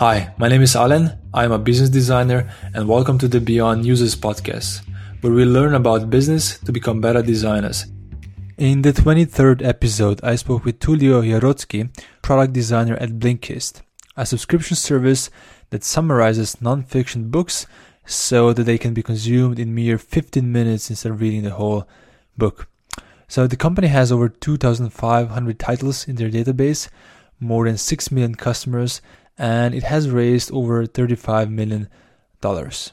[0.00, 1.16] Hi, my name is Alan.
[1.32, 4.82] I'm a business designer and welcome to the Beyond Users podcast,
[5.20, 7.86] where we learn about business to become better designers.
[8.58, 13.82] In the 23rd episode, I spoke with Tulio Jarocki, product designer at Blinkist,
[14.16, 15.30] a subscription service
[15.70, 17.68] that summarizes nonfiction books
[18.04, 21.86] so that they can be consumed in mere 15 minutes instead of reading the whole
[22.36, 22.66] book.
[23.28, 26.88] So the company has over 2,500 titles in their database,
[27.38, 29.00] more than 6 million customers,
[29.38, 31.88] and it has raised over 35 million
[32.40, 32.92] dollars.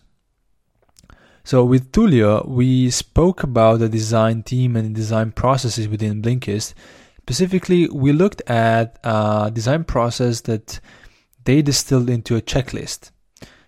[1.43, 6.73] So with Tulio, we spoke about the design team and design processes within Blinkist.
[7.19, 10.79] Specifically, we looked at a design process that
[11.43, 13.11] they distilled into a checklist.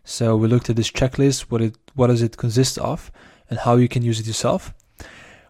[0.04, 3.12] So we looked at this checklist, what it what does it consist of,
[3.50, 4.74] and how you can use it yourself.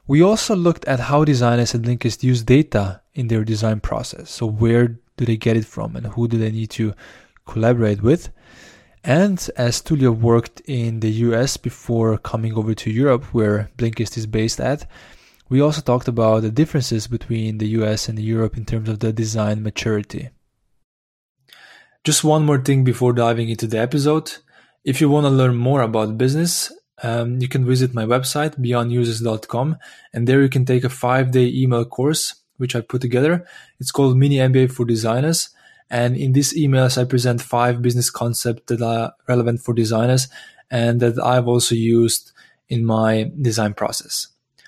[0.08, 4.30] We also looked at how designers at Blinkist use data in their design process.
[4.30, 6.93] So where do they get it from and who do they need to
[7.46, 8.29] collaborate with?
[9.04, 14.26] And as Tulio worked in the US before coming over to Europe, where Blinkist is
[14.26, 14.90] based at,
[15.49, 19.12] we also talked about the differences between the US and Europe in terms of the
[19.12, 20.29] design maturity.
[22.04, 24.32] Just one more thing before diving into the episode.
[24.84, 26.71] If you want to learn more about business,
[27.02, 29.77] um, you can visit my website, beyondusers.com,
[30.13, 33.46] and there you can take a five day email course, which I put together.
[33.79, 35.49] It's called Mini MBA for Designers.
[35.90, 40.27] And in these emails, I present five business concepts that are relevant for designers
[40.71, 42.31] and that I've also used
[42.70, 44.27] in my design process.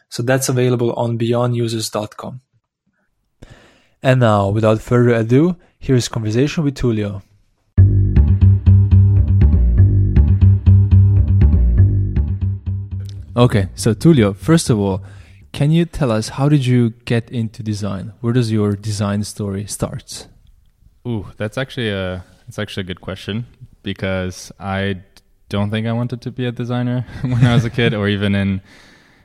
[0.09, 2.41] So that's available on beyondusers.com.
[4.03, 7.23] And now, without further ado, here's conversation with Tulio.
[13.35, 15.03] Okay, so Tulio, first of all,
[15.55, 18.11] can you tell us how did you get into design?
[18.19, 20.27] Where does your design story start?
[21.07, 23.45] Ooh, that's actually a that's actually a good question
[23.81, 25.03] because I
[25.47, 28.35] don't think I wanted to be a designer when I was a kid or even
[28.35, 28.61] in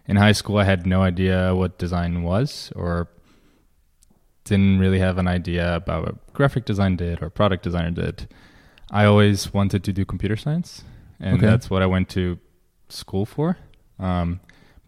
[0.07, 3.09] in high school I had no idea what design was or
[4.45, 8.29] didn't really have an idea about what graphic design did or product designer did.
[8.93, 10.85] I always wanted to do computer science
[11.19, 11.47] and okay.
[11.47, 12.39] that's what I went to
[12.89, 13.59] school for.
[13.99, 14.39] Um,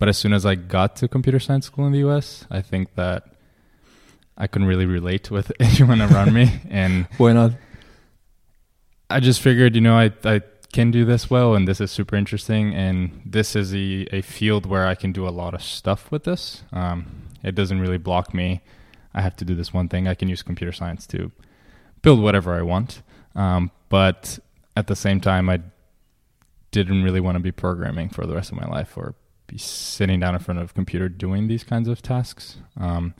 [0.02, 2.96] but as soon as I got to computer science school in the US, I think
[2.96, 3.36] that
[4.36, 6.60] I couldn't really relate with anyone around me.
[6.68, 7.52] And why not?
[9.08, 10.40] I just figured, you know, I, I
[10.72, 12.74] can do this well and this is super interesting.
[12.74, 16.24] And this is a, a field where I can do a lot of stuff with
[16.24, 16.64] this.
[16.72, 18.60] Um, it doesn't really block me.
[19.14, 20.08] I have to do this one thing.
[20.08, 21.30] I can use computer science to
[22.02, 23.02] build whatever I want.
[23.36, 24.40] Um, but
[24.76, 25.60] at the same time, I
[26.72, 29.14] didn't really want to be programming for the rest of my life or
[29.52, 32.56] be sitting down in front of a computer doing these kinds of tasks.
[32.78, 33.14] Um,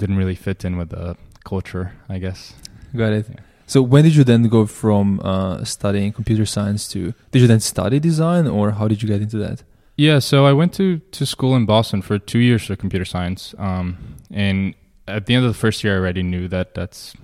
[0.00, 2.54] didn't really fit in with the culture, I guess.
[2.96, 3.26] Got it.
[3.28, 3.40] Yeah.
[3.66, 7.60] So when did you then go from uh, studying computer science to did you then
[7.60, 9.62] study design or how did you get into that?
[9.96, 13.54] Yeah, so I went to to school in Boston for two years for computer science,
[13.58, 14.74] um, and
[15.06, 17.14] at the end of the first year, I already knew that that's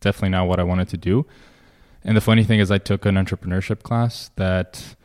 [0.00, 1.26] definitely not what I wanted to do.
[2.04, 4.96] And the funny thing is, I took an entrepreneurship class that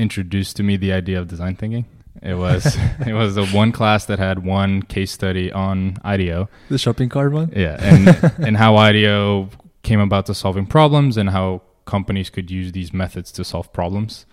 [0.00, 1.84] introduced to me the idea of design thinking.
[2.22, 6.48] It was it was the one class that had one case study on IDEO.
[6.68, 7.52] The shopping cart one?
[7.54, 9.50] Yeah, and and how IDEO
[9.82, 14.26] came about to solving problems and how companies could use these methods to solve problems.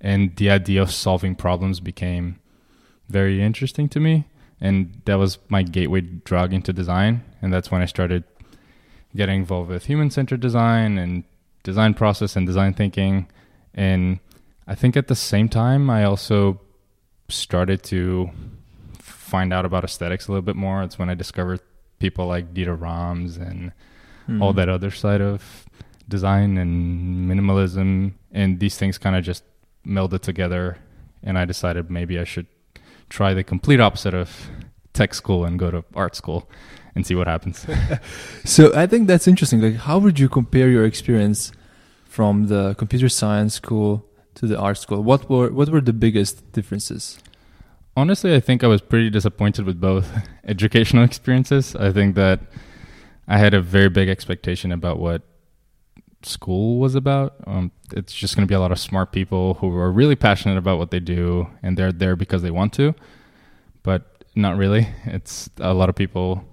[0.00, 2.38] And the idea of solving problems became
[3.08, 4.26] very interesting to me.
[4.60, 7.24] And that was my gateway drug into design.
[7.40, 8.24] And that's when I started
[9.16, 11.24] getting involved with human centered design and
[11.62, 13.28] design process and design thinking.
[13.74, 14.20] And
[14.68, 16.60] I think at the same time, I also
[17.30, 18.30] started to
[18.98, 20.82] find out about aesthetics a little bit more.
[20.82, 21.60] It's when I discovered
[21.98, 23.72] people like Dieter Rams and
[24.28, 24.42] mm.
[24.42, 25.66] all that other side of
[26.06, 28.12] design and minimalism.
[28.30, 29.42] And these things kind of just
[29.86, 30.76] melded together.
[31.22, 32.46] And I decided maybe I should
[33.08, 34.50] try the complete opposite of
[34.92, 36.46] tech school and go to art school
[36.94, 37.66] and see what happens.
[38.44, 39.62] so I think that's interesting.
[39.62, 41.52] Like, how would you compare your experience
[42.04, 44.07] from the computer science school
[44.38, 45.02] to the art school.
[45.02, 47.18] What were what were the biggest differences?
[47.96, 50.08] Honestly, I think I was pretty disappointed with both
[50.44, 51.74] educational experiences.
[51.74, 52.40] I think that
[53.26, 55.22] I had a very big expectation about what
[56.22, 57.34] school was about.
[57.46, 60.56] Um, it's just going to be a lot of smart people who are really passionate
[60.56, 62.94] about what they do, and they're there because they want to.
[63.82, 64.88] But not really.
[65.04, 66.44] It's a lot of people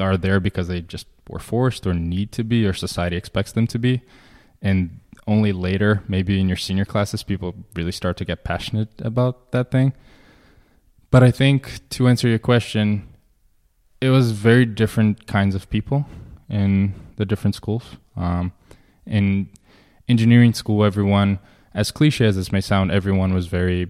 [0.00, 3.68] are there because they just were forced or need to be, or society expects them
[3.68, 4.02] to be,
[4.60, 9.52] and only later, maybe in your senior classes, people really start to get passionate about
[9.52, 9.92] that thing.
[11.10, 13.08] But I think to answer your question,
[14.00, 16.06] it was very different kinds of people
[16.48, 17.96] in the different schools.
[18.16, 18.52] Um,
[19.06, 19.48] In
[20.08, 21.38] engineering school, everyone,
[21.74, 23.88] as cliche as this may sound, everyone was very,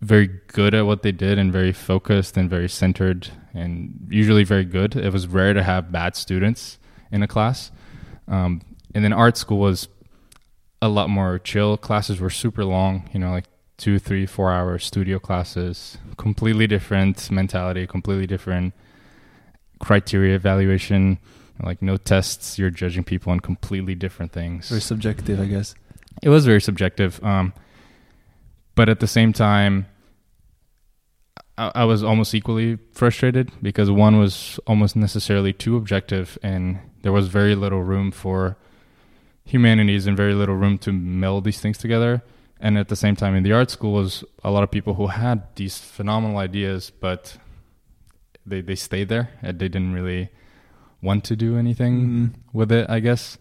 [0.00, 4.64] very good at what they did and very focused and very centered and usually very
[4.64, 4.96] good.
[4.96, 6.78] It was rare to have bad students
[7.10, 7.70] in a class.
[8.28, 8.60] Um,
[8.94, 9.88] and then art school was
[10.82, 11.76] a lot more chill.
[11.76, 13.46] Classes were super long, you know, like
[13.76, 15.98] two, three, four hour studio classes.
[16.16, 18.74] Completely different mentality, completely different
[19.80, 21.18] criteria evaluation.
[21.62, 22.58] Like no tests.
[22.58, 24.68] You're judging people on completely different things.
[24.68, 25.74] Very subjective, I guess.
[26.22, 27.22] It was very subjective.
[27.24, 27.54] Um,
[28.74, 29.86] but at the same time,
[31.58, 37.12] I, I was almost equally frustrated because one was almost necessarily too objective, and there
[37.12, 38.56] was very little room for
[39.46, 42.22] humanities in very little room to meld these things together.
[42.60, 45.06] And at the same time, in the art school, was a lot of people who
[45.08, 47.38] had these phenomenal ideas, but
[48.44, 50.28] they they stayed there and they didn't really
[51.02, 52.34] want to do anything Mm.
[52.52, 53.38] with it, I guess.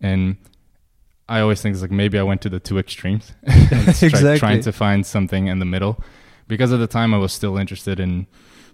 [0.00, 0.36] And
[1.28, 4.62] I always think it's like maybe I went to the two extremes, It's try- trying
[4.62, 6.02] to find something in the middle.
[6.48, 8.26] Because at the time I was still interested in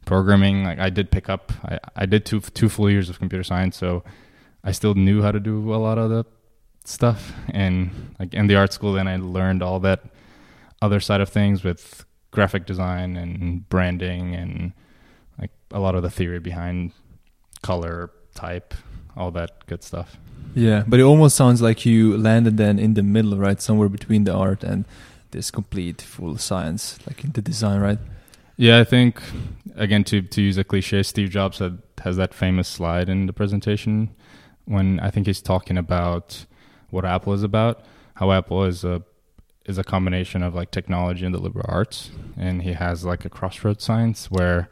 [0.07, 0.65] programming.
[0.65, 3.77] Like I did pick up, I, I did two two full years of computer science,
[3.77, 4.03] so
[4.65, 6.25] I still knew how to do a lot of the
[6.89, 7.33] stuff.
[7.51, 10.05] And like in the art school, then I learned all that
[10.83, 14.73] other side of things with graphic design and branding and
[15.39, 16.93] like a lot of the theory behind
[17.63, 18.75] color, type,
[19.17, 20.19] all that good stuff.
[20.55, 23.61] Yeah, but it almost sounds like you landed then in the middle, right?
[23.61, 24.85] Somewhere between the art and
[25.31, 27.99] this complete full science, like in the design, right?
[28.57, 29.21] Yeah, I think
[29.75, 33.33] again to to use a cliche, Steve Jobs had, has that famous slide in the
[33.33, 34.15] presentation
[34.65, 36.47] when I think he's talking about
[36.91, 37.85] what Apple is about,
[38.15, 39.03] how Apple is a
[39.65, 43.29] is a combination of like technology and the liberal arts, and he has like a
[43.29, 44.69] crossroads science where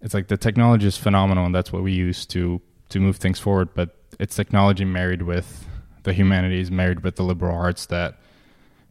[0.00, 3.38] it's like the technology is phenomenal and that's what we use to to move things
[3.38, 5.66] forward, but it's technology married with
[6.04, 8.18] the humanities, married with the liberal arts that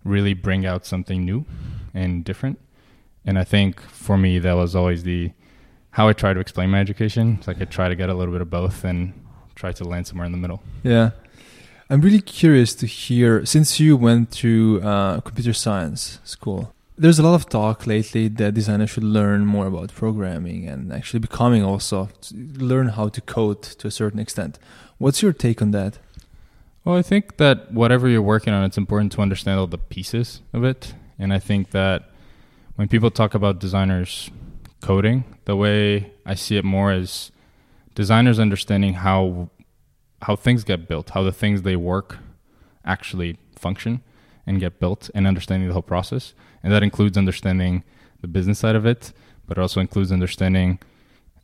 [0.04, 1.46] really bring out something new
[1.94, 2.60] and different.
[3.26, 5.32] And I think for me, that was always the
[5.92, 7.36] how I try to explain my education.
[7.40, 9.14] It's like I try to get a little bit of both and
[9.56, 10.62] try to land somewhere in the middle.
[10.84, 11.12] Yeah.
[11.88, 16.74] I'm really curious to hear since you went to uh, computer science school.
[16.98, 21.20] There's a lot of talk lately that designers should learn more about programming and actually
[21.20, 24.58] becoming also learn how to code to a certain extent.
[24.98, 26.00] What's your take on that?
[26.84, 30.42] Well, I think that whatever you're working on, it's important to understand all the pieces
[30.54, 30.96] of it.
[31.20, 32.10] And I think that
[32.78, 34.32] when people talk about designers
[34.82, 37.32] coding, the way I see it more is
[37.94, 39.50] designers understanding how
[40.24, 42.18] how things get built, how the things they work
[42.86, 44.02] actually function
[44.48, 46.34] and get built, and understanding the whole process.
[46.64, 47.84] And that includes understanding
[48.22, 49.12] the business side of it,
[49.48, 50.80] but it also includes understanding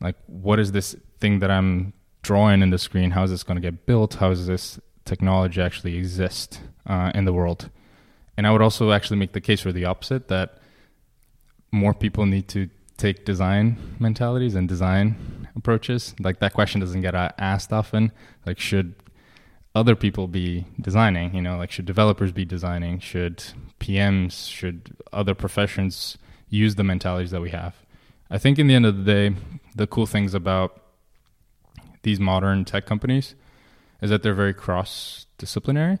[0.00, 1.92] like what is this thing that I'm
[2.22, 3.12] drawing in the screen?
[3.12, 4.14] How is this going to get built?
[4.14, 7.70] How does this technology actually exist uh, in the world?
[8.36, 10.58] And I would also actually make the case for the opposite that
[11.70, 16.14] more people need to take design mentalities and design approaches.
[16.20, 18.12] Like that question doesn't get asked often.
[18.46, 18.94] Like, should
[19.74, 21.34] other people be designing?
[21.34, 22.98] You know, like should developers be designing?
[23.00, 23.44] Should
[23.80, 24.50] PMs?
[24.50, 26.18] Should other professions
[26.48, 27.76] use the mentalities that we have?
[28.30, 29.36] I think in the end of the day,
[29.74, 30.80] the cool things about
[32.02, 33.34] these modern tech companies
[34.00, 35.98] is that they're very cross disciplinary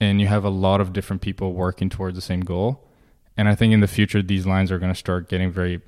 [0.00, 2.82] and you have a lot of different people working towards the same goal.
[3.36, 5.80] And I think in the future, these lines are going to start getting very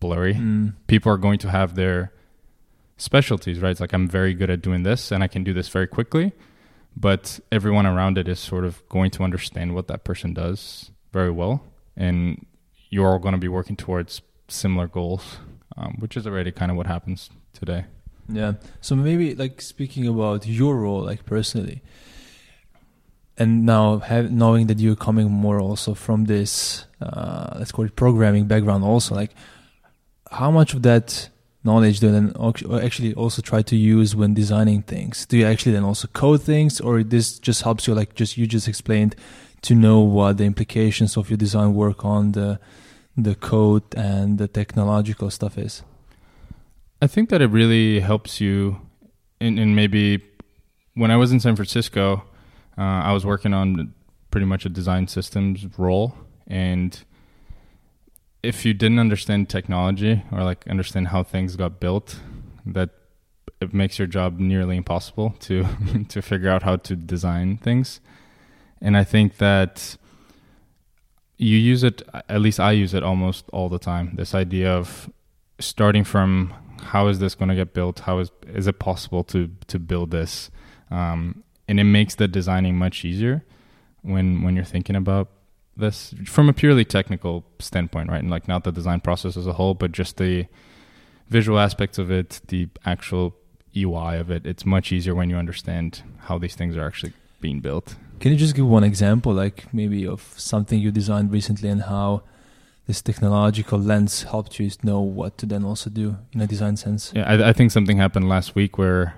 [0.00, 0.34] blurry.
[0.34, 0.74] Mm.
[0.86, 2.12] People are going to have their
[2.96, 3.70] specialties, right?
[3.70, 6.32] It's like, I'm very good at doing this and I can do this very quickly.
[6.96, 11.30] But everyone around it is sort of going to understand what that person does very
[11.30, 11.64] well.
[11.96, 12.46] And
[12.88, 15.38] you're all going to be working towards similar goals,
[15.76, 17.86] um, which is already kind of what happens today.
[18.28, 18.54] Yeah.
[18.80, 21.82] So maybe like speaking about your role, like personally,
[23.36, 27.96] and now have, knowing that you're coming more also from this, uh, let's call it
[27.96, 29.32] programming background, also like
[30.30, 31.28] how much of that
[31.64, 32.32] knowledge then
[32.82, 35.26] actually also try to use when designing things?
[35.26, 38.46] Do you actually then also code things, or this just helps you, like just you
[38.46, 39.16] just explained,
[39.62, 42.60] to know what the implications of your design work on the
[43.16, 45.82] the code and the technological stuff is?
[47.00, 48.80] I think that it really helps you
[49.40, 50.22] in, in maybe
[50.94, 52.24] when I was in San Francisco,
[52.78, 53.92] uh, I was working on
[54.30, 56.14] pretty much a design systems role.
[56.46, 56.98] And
[58.44, 62.20] if you didn't understand technology or like understand how things got built,
[62.66, 62.90] that
[63.60, 65.66] it makes your job nearly impossible to
[66.08, 68.00] to figure out how to design things.
[68.80, 69.96] And I think that
[71.36, 74.14] you use it at least I use it almost all the time.
[74.16, 75.10] This idea of
[75.58, 78.00] starting from how is this going to get built?
[78.00, 80.50] How is is it possible to to build this?
[80.90, 83.44] Um, and it makes the designing much easier
[84.02, 85.30] when when you're thinking about
[85.76, 88.20] this from a purely technical standpoint, right?
[88.20, 90.46] And like not the design process as a whole, but just the
[91.28, 93.34] visual aspects of it, the actual
[93.76, 94.46] UI of it.
[94.46, 97.96] It's much easier when you understand how these things are actually being built.
[98.20, 102.22] Can you just give one example, like maybe of something you designed recently and how
[102.86, 107.12] this technological lens helped you know what to then also do in a design sense?
[107.14, 109.14] Yeah, I, I think something happened last week where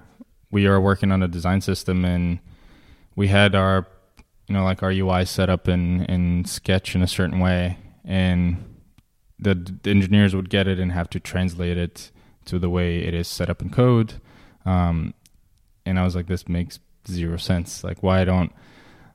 [0.50, 2.38] we are working on a design system and
[3.14, 3.86] we had our
[4.46, 8.64] you know like our UI set up in in Sketch in a certain way, and
[9.38, 12.10] the, the engineers would get it and have to translate it
[12.46, 14.14] to the way it is set up in code.
[14.64, 15.14] Um,
[15.84, 17.84] and I was like, this makes zero sense.
[17.84, 18.52] Like, why don't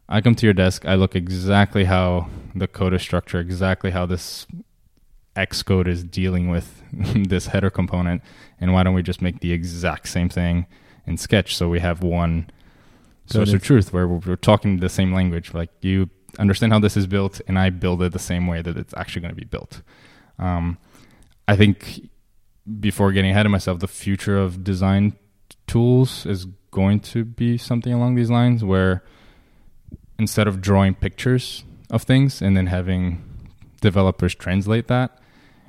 [0.07, 0.85] I come to your desk?
[0.85, 4.45] I look exactly how the code is structured, exactly how this
[5.35, 8.21] Xcode is dealing with this header component,
[8.59, 10.65] and why don't we just make the exact same thing
[11.07, 12.49] in Sketch so we have one
[13.25, 15.53] source of truth where we're, talking the same language.
[15.53, 16.09] Like you
[16.39, 19.21] understand how this is built, and I build it the same way that it's actually
[19.21, 19.81] going to be built.
[20.39, 20.77] Um,
[21.47, 22.09] I think
[22.79, 25.13] before getting ahead of myself, the future of design
[25.67, 29.03] tools is going to be something along these lines where
[30.17, 33.23] instead of drawing pictures of things and then having
[33.81, 35.19] developers translate that,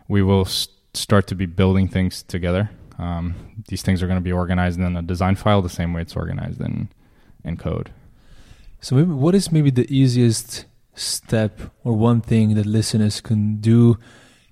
[0.09, 2.71] we will st- start to be building things together.
[2.99, 3.35] Um,
[3.69, 6.15] these things are going to be organized in a design file the same way it's
[6.15, 6.91] organized in
[7.45, 7.91] and code.
[8.81, 13.97] So, maybe what is maybe the easiest step or one thing that listeners can do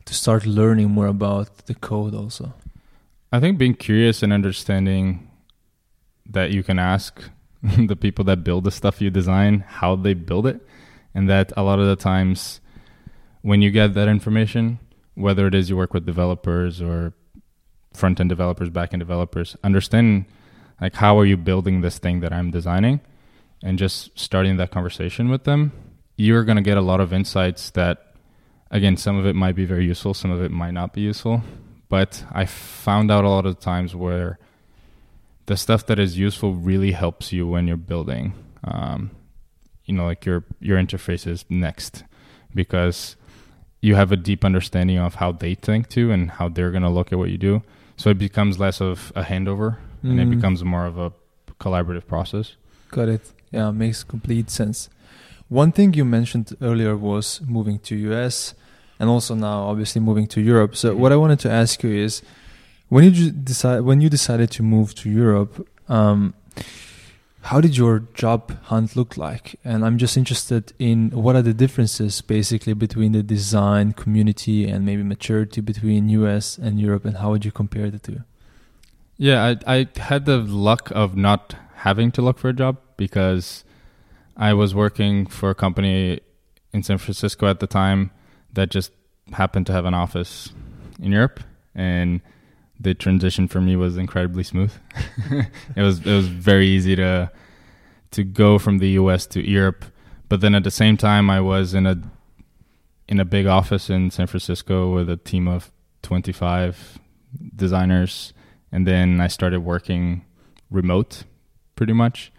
[0.05, 2.15] to start learning more about the code?
[2.15, 2.55] Also,
[3.33, 5.29] I think being curious and understanding
[6.27, 7.23] that you can ask
[7.63, 10.67] the people that build the stuff you design how they build it,
[11.15, 12.61] and that a lot of the times
[13.43, 14.79] when you get that information,
[15.15, 17.15] whether it is you work with developers or
[17.93, 20.27] front end developers, back end developers, understand
[20.81, 23.01] like how are you building this thing that i'm designing?
[23.63, 25.73] And just starting that conversation with them
[26.17, 28.15] you're going to get a lot of insights that
[28.71, 31.43] again some of it might be very useful some of it might not be useful.
[31.89, 34.39] But i found out a lot of times where
[35.47, 39.11] the stuff that is useful really helps you when you're building um,
[39.91, 42.05] you know like your your interface is next.
[42.55, 43.17] Because
[43.81, 46.89] you have a deep understanding of how they think too and how they're going to
[46.91, 47.63] look at what you do.
[47.97, 50.23] So it becomes less of a handover and mm.
[50.23, 51.13] it becomes more of a
[51.61, 52.57] collaborative process.
[52.91, 53.33] Got it.
[53.51, 54.89] Yeah, makes complete sense.
[55.49, 58.55] One thing you mentioned earlier was moving to US
[58.99, 60.77] and also now obviously moving to Europe.
[60.77, 62.23] So what I wanted to ask you is
[62.89, 66.35] when you decide when you decided to move to Europe, um,
[67.43, 69.59] how did your job hunt look like?
[69.65, 74.85] And I'm just interested in what are the differences basically between the design community and
[74.85, 78.21] maybe maturity between US and Europe and how would you compare the two?
[79.21, 83.65] Yeah, I I had the luck of not having to look for a job because
[84.35, 86.21] I was working for a company
[86.73, 88.13] in San Francisco at the time
[88.55, 88.93] that just
[89.33, 90.55] happened to have an office
[91.03, 91.41] in Europe
[91.75, 92.23] and
[92.81, 94.73] the transition for me was incredibly smooth.
[95.77, 97.31] it was it was very easy to
[98.13, 99.85] to go from the US to Europe,
[100.31, 102.01] but then at the same time I was in a
[103.07, 106.99] in a big office in San Francisco with a team of 25
[107.55, 108.33] designers
[108.73, 110.25] and then I started working
[110.71, 111.25] remote
[111.77, 112.33] pretty much.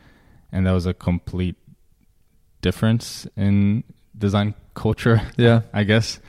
[0.51, 1.55] And that was a complete
[2.61, 3.83] difference in
[4.17, 5.61] design culture yeah.
[5.73, 6.19] I guess.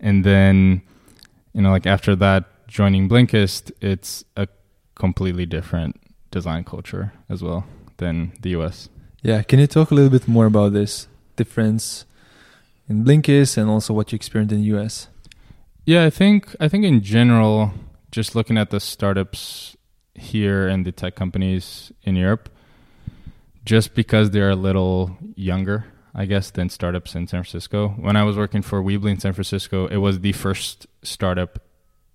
[0.00, 0.82] And then
[1.52, 4.46] you know like after that joining Blinkist it's a
[4.94, 7.64] completely different design culture as well
[7.96, 8.88] than the US
[9.20, 9.42] yeah.
[9.42, 12.04] Can you talk a little bit more about this difference
[12.88, 15.08] in Blinkist and also what you experienced in the US
[15.84, 17.72] yeah I think I think in general
[18.10, 19.76] just looking at the startups
[20.14, 22.48] here and the tech companies in Europe,
[23.64, 27.90] just because they're a little younger, I guess, than startups in San Francisco.
[27.90, 31.62] When I was working for Weebly in San Francisco, it was the first startup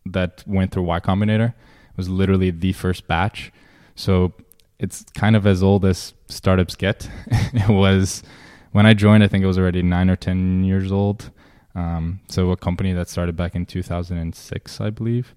[0.06, 1.50] that went through Y Combinator.
[1.50, 3.52] It was literally the first batch.
[3.96, 4.34] So
[4.80, 7.10] it's kind of as old as startups get.
[7.28, 8.24] it was
[8.72, 11.30] when I joined, I think it was already nine or 10 years old.
[11.76, 15.36] Um, so a company that started back in 2006, I believe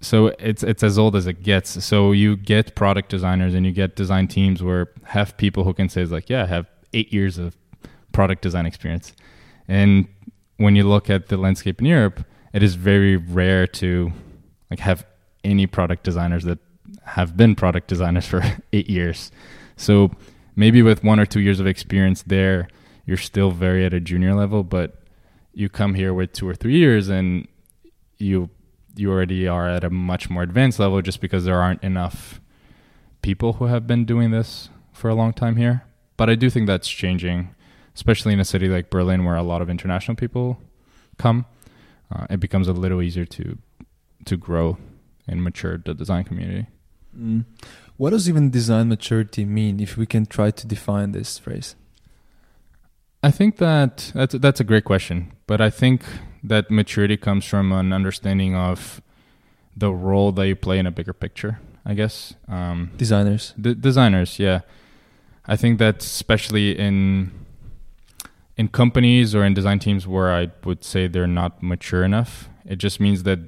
[0.00, 1.84] so it's it's as old as it gets.
[1.84, 5.88] So you get product designers and you get design teams where have people who can
[5.88, 7.56] say like, yeah, I have eight years of
[8.12, 9.12] product design experience.
[9.68, 10.08] And
[10.56, 14.12] when you look at the landscape in Europe, it is very rare to
[14.70, 15.06] like have
[15.44, 16.58] any product designers that
[17.04, 18.42] have been product designers for
[18.72, 19.30] eight years.
[19.76, 20.10] So
[20.56, 22.68] maybe with one or two years of experience there,
[23.04, 25.02] you're still very at a junior level, but
[25.52, 27.46] you come here with two or three years and
[28.18, 28.50] you
[29.00, 32.40] you already are at a much more advanced level just because there aren't enough
[33.22, 35.84] people who have been doing this for a long time here.
[36.16, 37.54] But I do think that's changing,
[37.94, 40.60] especially in a city like Berlin where a lot of international people
[41.18, 41.46] come.
[42.14, 43.58] Uh, it becomes a little easier to
[44.26, 44.76] to grow
[45.26, 46.66] and mature the design community.
[47.16, 47.46] Mm.
[47.96, 49.80] What does even design maturity mean?
[49.80, 51.76] If we can try to define this phrase.
[53.22, 56.02] I think that that's that's a great question, but I think
[56.42, 59.00] that maturity comes from an understanding of
[59.76, 61.60] the role that you play in a bigger picture.
[61.84, 64.60] I guess um, designers, d- designers, yeah.
[65.46, 67.32] I think that especially in
[68.56, 72.76] in companies or in design teams where I would say they're not mature enough, it
[72.76, 73.38] just means that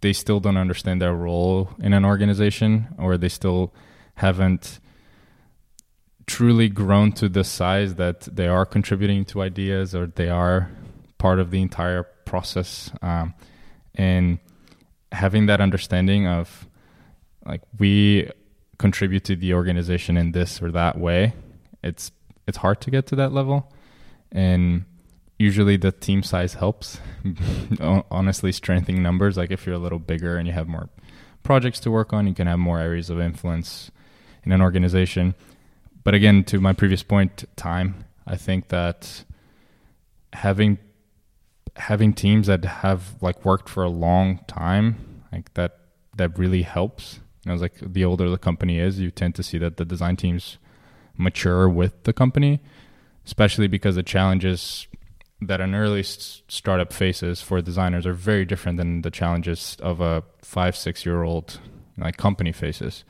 [0.00, 3.74] they still don't understand their role in an organization or they still
[4.16, 4.80] haven't
[6.26, 10.70] truly grown to the size that they are contributing to ideas or they are
[11.18, 13.34] part of the entire process um,
[13.94, 14.38] and
[15.12, 16.66] having that understanding of
[17.46, 18.30] like we
[18.78, 21.32] contribute to the organization in this or that way
[21.82, 22.10] it's
[22.46, 23.72] it's hard to get to that level
[24.32, 24.84] and
[25.38, 27.00] usually the team size helps.
[28.10, 30.88] Honestly, strengthening numbers, like if you're a little bigger and you have more
[31.42, 33.90] projects to work on, you can have more areas of influence
[34.44, 35.34] in an organization.
[36.02, 38.04] But again, to my previous point, time.
[38.26, 39.24] I think that
[40.32, 40.78] having
[41.76, 45.78] having teams that have like worked for a long time, like that
[46.16, 47.20] that really helps.
[47.44, 49.84] You know, it's like the older the company is, you tend to see that the
[49.84, 50.58] design teams
[51.16, 52.60] mature with the company,
[53.26, 54.86] especially because the challenges
[55.40, 60.22] that an early startup faces for designers are very different than the challenges of a
[60.42, 61.60] five six year old
[61.98, 63.04] like company faces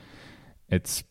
[0.68, 1.04] it's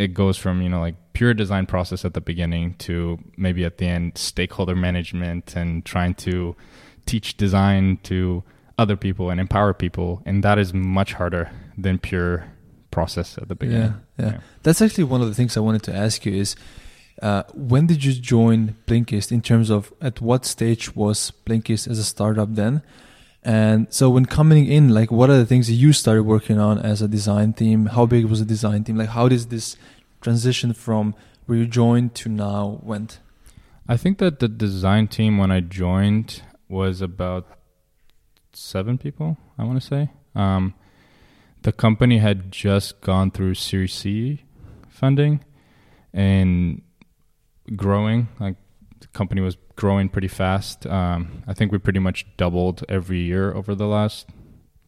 [0.00, 3.76] it goes from you know like pure design process at the beginning to maybe at
[3.78, 6.56] the end stakeholder management and trying to
[7.04, 8.42] teach design to
[8.78, 12.46] other people and empower people and that is much harder than pure
[12.90, 14.32] process at the beginning yeah, yeah.
[14.32, 14.40] yeah.
[14.62, 16.56] that's actually one of the things i wanted to ask you is
[17.20, 21.98] uh, when did you join Blinkist in terms of at what stage was Blinkist as
[21.98, 22.80] a startup then?
[23.42, 27.00] And so when coming in, like what are the things you started working on as
[27.00, 27.86] a design team?
[27.86, 28.96] How big was the design team?
[28.96, 29.76] Like how does this
[30.20, 31.14] transition from
[31.46, 33.18] where you joined to now went?
[33.88, 37.46] I think that the design team when I joined was about
[38.52, 40.10] seven people, I want to say.
[40.34, 40.74] Um,
[41.62, 44.44] the company had just gone through Series C
[44.88, 45.44] funding
[46.12, 46.82] and
[47.74, 48.28] growing.
[48.38, 48.56] Like
[49.12, 50.86] company was growing pretty fast.
[50.86, 54.28] Um, I think we pretty much doubled every year over the last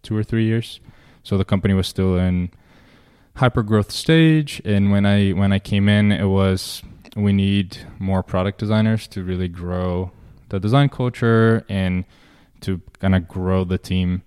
[0.03, 0.81] two or three years.
[1.23, 2.51] So the company was still in
[3.37, 4.61] hyper growth stage.
[4.65, 6.83] And when I when I came in, it was
[7.17, 10.13] we need more product designers to really grow
[10.49, 12.05] the design culture and
[12.61, 14.23] to kind of grow the team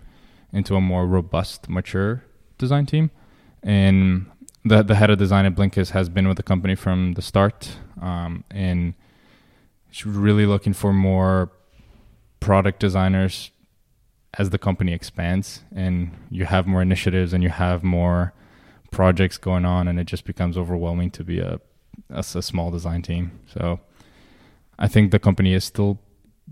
[0.52, 2.24] into a more robust, mature
[2.58, 3.12] design team.
[3.64, 4.28] And
[4.64, 7.78] the the head of design at Blinkist has been with the company from the start,
[8.02, 8.94] um, and
[10.04, 11.52] really looking for more
[12.40, 13.52] product designers
[14.38, 18.34] as the company expands and you have more initiatives and you have more
[18.92, 21.60] projects going on and it just becomes overwhelming to be a,
[22.10, 23.32] a, a small design team.
[23.46, 23.80] So
[24.78, 26.00] i think the company is still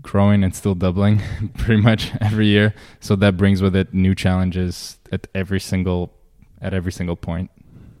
[0.00, 1.20] growing and still doubling
[1.58, 2.74] pretty much every year.
[3.00, 6.12] So that brings with it new challenges at every single
[6.60, 7.50] at every single point.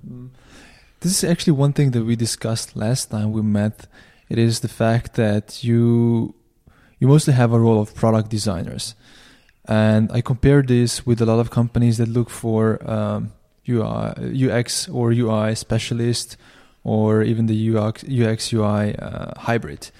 [0.08, 0.30] Mm.
[1.00, 3.86] This is actually one thing that we discussed last time we met.
[4.34, 6.34] It is the fact that you
[6.98, 8.96] you mostly have a role of product designers,
[9.68, 13.32] and I compare this with a lot of companies that look for um,
[13.68, 16.36] UI, UX or UI specialist,
[16.82, 19.92] or even the UX UX UI uh, hybrid.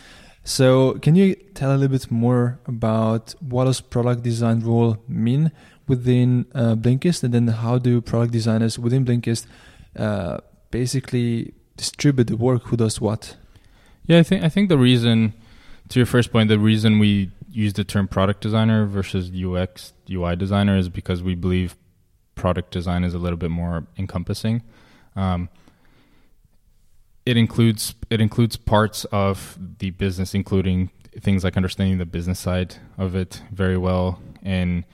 [0.42, 5.52] So, can you tell a little bit more about what does product design role mean
[5.86, 9.46] within uh, Blinkist, and then how do product designers within Blinkist
[9.96, 10.38] uh,
[10.72, 12.64] basically distribute the work?
[12.64, 13.36] Who does what?
[14.06, 15.32] Yeah, I think I think the reason
[15.88, 20.36] to your first point, the reason we use the term product designer versus UX UI
[20.36, 21.76] designer is because we believe
[22.34, 24.62] product design is a little bit more encompassing.
[25.16, 25.48] Um,
[27.24, 30.90] it includes it includes parts of the business, including
[31.20, 34.84] things like understanding the business side of it very well and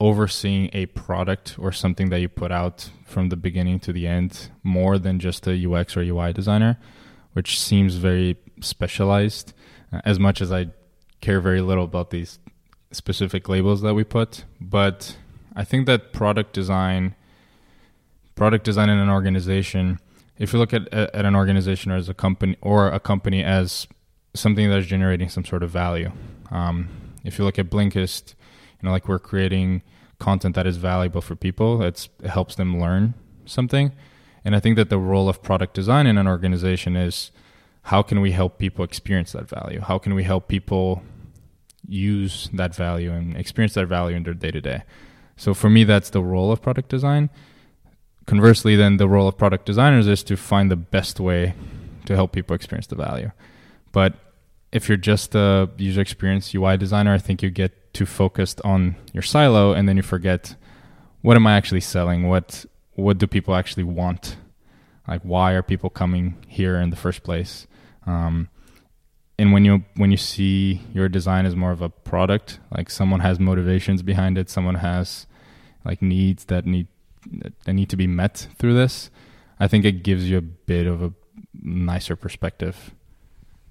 [0.00, 4.50] overseeing a product or something that you put out from the beginning to the end
[4.62, 6.78] more than just a UX or UI designer,
[7.32, 9.52] which seems very specialized.
[9.92, 10.68] Uh, as much as I
[11.20, 12.38] care very little about these
[12.92, 15.16] specific labels that we put, but
[15.54, 17.14] I think that product design,
[18.34, 19.98] product design in an organization,
[20.38, 23.86] if you look at at an organization or as a company or a company as
[24.34, 26.12] something that is generating some sort of value,
[26.50, 26.88] um,
[27.24, 28.34] if you look at Blinkist
[28.80, 29.82] you know, like we're creating
[30.18, 31.82] content that is valuable for people.
[31.82, 33.14] It's, it helps them learn
[33.44, 33.92] something.
[34.44, 37.30] And I think that the role of product design in an organization is
[37.82, 39.80] how can we help people experience that value?
[39.80, 41.02] How can we help people
[41.86, 44.82] use that value and experience that value in their day to day?
[45.36, 47.30] So for me, that's the role of product design.
[48.26, 51.54] Conversely, then the role of product designers is to find the best way
[52.04, 53.30] to help people experience the value.
[53.92, 54.14] But
[54.72, 58.96] if you're just a user experience UI designer, I think you get too focused on
[59.12, 60.56] your silo and then you forget
[61.22, 62.28] what am I actually selling?
[62.28, 62.64] What
[62.98, 64.36] what do people actually want?
[65.06, 67.66] Like why are people coming here in the first place?
[68.06, 68.48] Um,
[69.38, 73.20] and when you when you see your design as more of a product, like someone
[73.20, 75.26] has motivations behind it, someone has
[75.84, 76.88] like needs that need
[77.64, 79.10] that need to be met through this,
[79.60, 81.12] I think it gives you a bit of a
[81.54, 82.92] nicer perspective.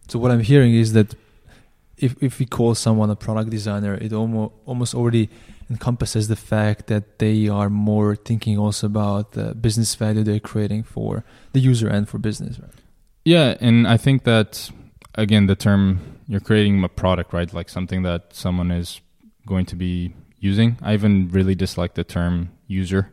[0.08, 1.16] So what I'm hearing is that
[1.98, 5.30] if if we call someone a product designer, it almost almost already
[5.70, 10.84] encompasses the fact that they are more thinking also about the business value they're creating
[10.84, 12.60] for the user and for business.
[12.60, 12.72] Right?
[13.26, 14.72] Yeah, and I think that
[15.16, 17.52] again, the term you're creating a product, right?
[17.54, 19.02] Like something that someone is
[19.46, 20.78] going to be using.
[20.82, 23.12] I even really dislike the term user.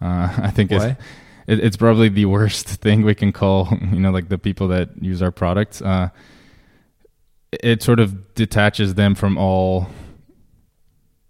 [0.00, 0.76] Uh, I think Why?
[0.76, 1.00] it's
[1.46, 4.90] it, it's probably the worst thing we can call you know like the people that
[5.00, 5.80] use our products.
[5.80, 6.10] Uh,
[7.62, 9.88] it sort of detaches them from all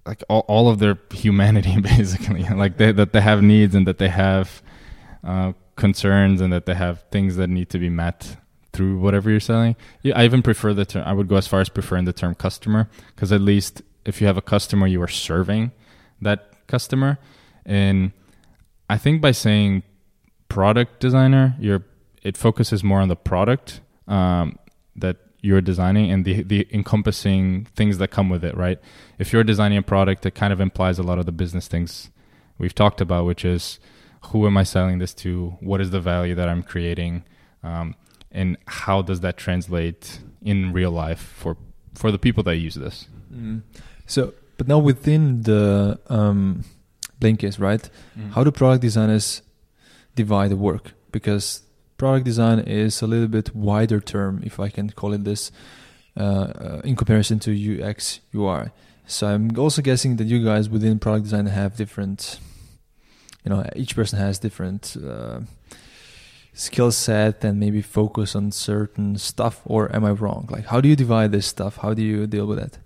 [0.07, 2.45] like all, all of their humanity basically.
[2.45, 4.62] Like they, that they have needs and that they have
[5.23, 8.37] uh, concerns and that they have things that need to be met
[8.73, 9.77] through whatever you're selling.
[10.03, 12.35] Yeah, i even prefer the term i would go as far as preferring the term
[12.35, 15.73] customer because at least if you have a customer you are serving
[16.21, 17.19] that customer.
[17.64, 18.12] And
[18.90, 19.85] i think by saying
[20.49, 21.85] product designer you're
[22.23, 24.59] it focuses more on the product um,
[24.97, 28.78] that you're designing and the the encompassing things that come with it, right?
[29.18, 32.11] If you're designing a product, it kind of implies a lot of the business things
[32.57, 33.78] we've talked about, which is
[34.28, 35.59] who am I selling this to?
[35.61, 37.24] What is the value that I'm creating?
[37.62, 37.94] Um,
[38.33, 41.59] and how does that translate in real life for
[41.94, 43.07] for the people that use this?
[43.30, 43.62] Mm.
[44.07, 46.64] So, but now within the um,
[47.20, 47.90] Blinkist, right?
[48.18, 48.33] Mm.
[48.33, 49.42] How do product designers
[50.14, 50.92] divide the work?
[51.12, 51.63] Because
[51.96, 55.50] product design is a little bit wider term, if I can call it this,
[56.16, 58.70] uh, uh, in comparison to UX UI.
[59.07, 62.38] So I'm also guessing that you guys within product design have different,
[63.44, 65.40] you know, each person has different uh,
[66.54, 69.61] skill set and maybe focus on certain stuff.
[69.66, 70.48] Or am I wrong?
[70.50, 71.78] Like, how do you divide this stuff?
[71.78, 72.78] How do you deal with that?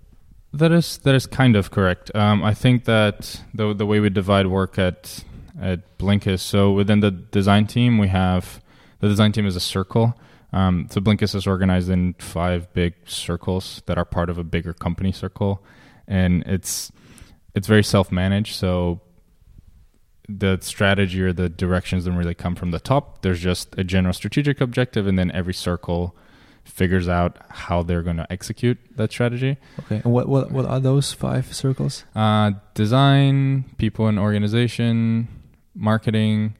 [0.51, 2.09] That is that is kind of correct.
[2.15, 5.23] Um, I think that the the way we divide work at
[5.61, 8.59] at Blinkist, so within the design team we have
[8.99, 10.19] the design team is a circle.
[10.51, 14.73] Um, so Blinkist is organized in five big circles that are part of a bigger
[14.73, 15.63] company circle,
[16.07, 16.91] and it's
[17.55, 18.55] it's very self managed.
[18.55, 19.01] So
[20.27, 23.21] the strategy or the directions don't really come from the top.
[23.21, 26.15] There's just a general strategic objective, and then every circle
[26.63, 29.57] figures out how they're going to execute that strategy.
[29.79, 30.01] Okay.
[30.03, 32.05] And what what what are those five circles?
[32.15, 35.27] Uh, design, people and organization,
[35.75, 36.55] marketing,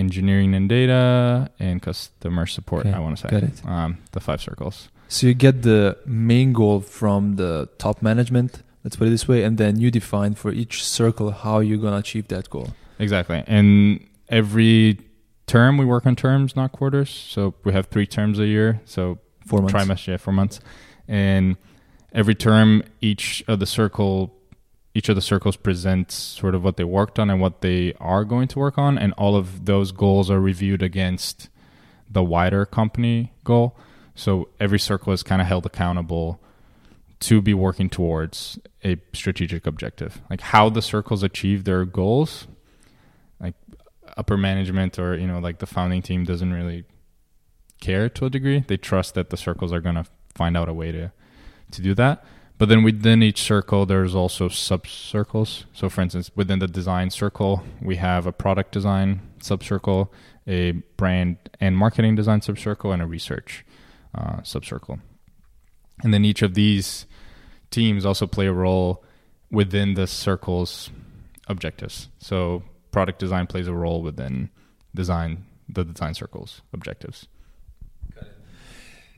[0.00, 2.86] engineering and data, and customer support.
[2.86, 3.64] Okay, I want to say got it.
[3.64, 4.88] Um, the five circles.
[5.08, 8.62] So you get the main goal from the top management.
[8.84, 11.98] Let's put it this way, and then you define for each circle how you're gonna
[11.98, 12.68] achieve that goal.
[12.98, 14.98] Exactly, and every
[15.46, 17.10] term we work on terms, not quarters.
[17.10, 18.80] So we have three terms a year.
[18.84, 19.74] So four months.
[19.74, 20.60] Trimester, yeah, four months,
[21.08, 21.56] and
[22.12, 24.34] every term, each of the circle
[24.94, 28.24] each of the circles presents sort of what they worked on and what they are
[28.24, 31.48] going to work on, and all of those goals are reviewed against
[32.10, 33.76] the wider company goal.
[34.14, 36.40] So every circle is kind of held accountable
[37.20, 40.20] to be working towards a strategic objective.
[40.28, 42.48] Like how the circles achieve their goals,
[43.40, 43.54] like
[44.16, 46.84] upper management or you know like the founding team doesn't really
[47.80, 48.64] care to a degree.
[48.66, 51.12] They trust that the circles are going to find out a way to
[51.72, 52.24] to do that.
[52.60, 55.64] But then within each circle, there's also sub circles.
[55.72, 60.12] So, for instance, within the design circle, we have a product design sub circle,
[60.46, 63.64] a brand and marketing design sub circle, and a research
[64.14, 64.98] uh, sub circle.
[66.02, 67.06] And then each of these
[67.70, 69.02] teams also play a role
[69.50, 70.90] within the circle's
[71.48, 72.10] objectives.
[72.18, 74.50] So, product design plays a role within
[74.94, 77.26] design the design circle's objectives.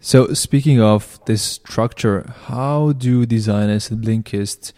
[0.05, 4.73] So speaking of this structure, how do designers at Blinkist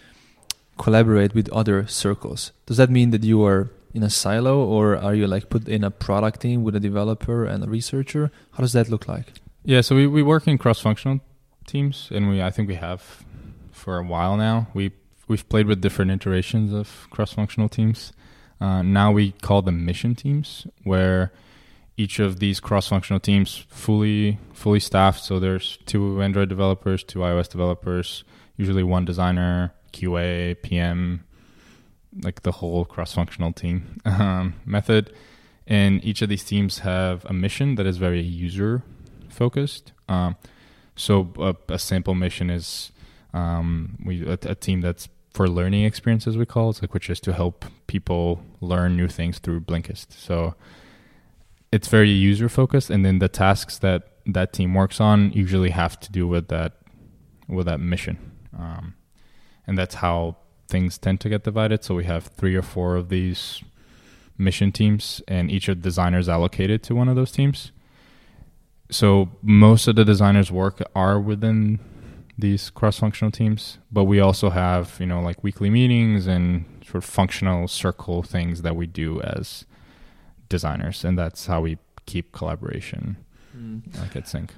[0.76, 2.52] collaborate with other circles?
[2.66, 5.82] Does that mean that you are in a silo or are you like put in
[5.82, 8.30] a product team with a developer and a researcher?
[8.52, 9.32] How does that look like?
[9.64, 11.20] Yeah, so we, we work in cross functional
[11.66, 13.24] teams and we I think we have
[13.72, 14.66] for a while now.
[14.74, 14.92] We
[15.26, 18.12] we've played with different iterations of cross functional teams.
[18.60, 21.32] Uh, now we call them mission teams, where
[21.96, 25.22] each of these cross-functional teams fully fully staffed.
[25.22, 28.24] So there's two Android developers, two iOS developers,
[28.56, 31.24] usually one designer, QA, PM,
[32.22, 35.12] like the whole cross-functional team um, method.
[35.66, 38.82] And each of these teams have a mission that is very user
[39.30, 39.92] focused.
[40.08, 40.36] Um,
[40.96, 42.92] so a, a, sample mission is
[43.32, 47.18] um, we a, a, team that's for learning experiences we call it, like which is
[47.20, 50.12] to help people learn new things through Blinkist.
[50.12, 50.54] So
[51.74, 55.98] it's very user focused, and then the tasks that that team works on usually have
[56.00, 56.72] to do with that
[57.48, 58.16] with that mission,
[58.56, 58.94] um,
[59.66, 60.36] and that's how
[60.68, 61.82] things tend to get divided.
[61.82, 63.60] So we have three or four of these
[64.38, 67.72] mission teams, and each of the designers allocated to one of those teams.
[68.90, 71.80] So most of the designers' work are within
[72.38, 77.04] these cross-functional teams, but we also have you know like weekly meetings and sort of
[77.04, 79.64] functional circle things that we do as
[80.48, 83.16] designers, and that's how we keep collaboration
[83.56, 83.82] mm.
[84.00, 84.52] like at sync.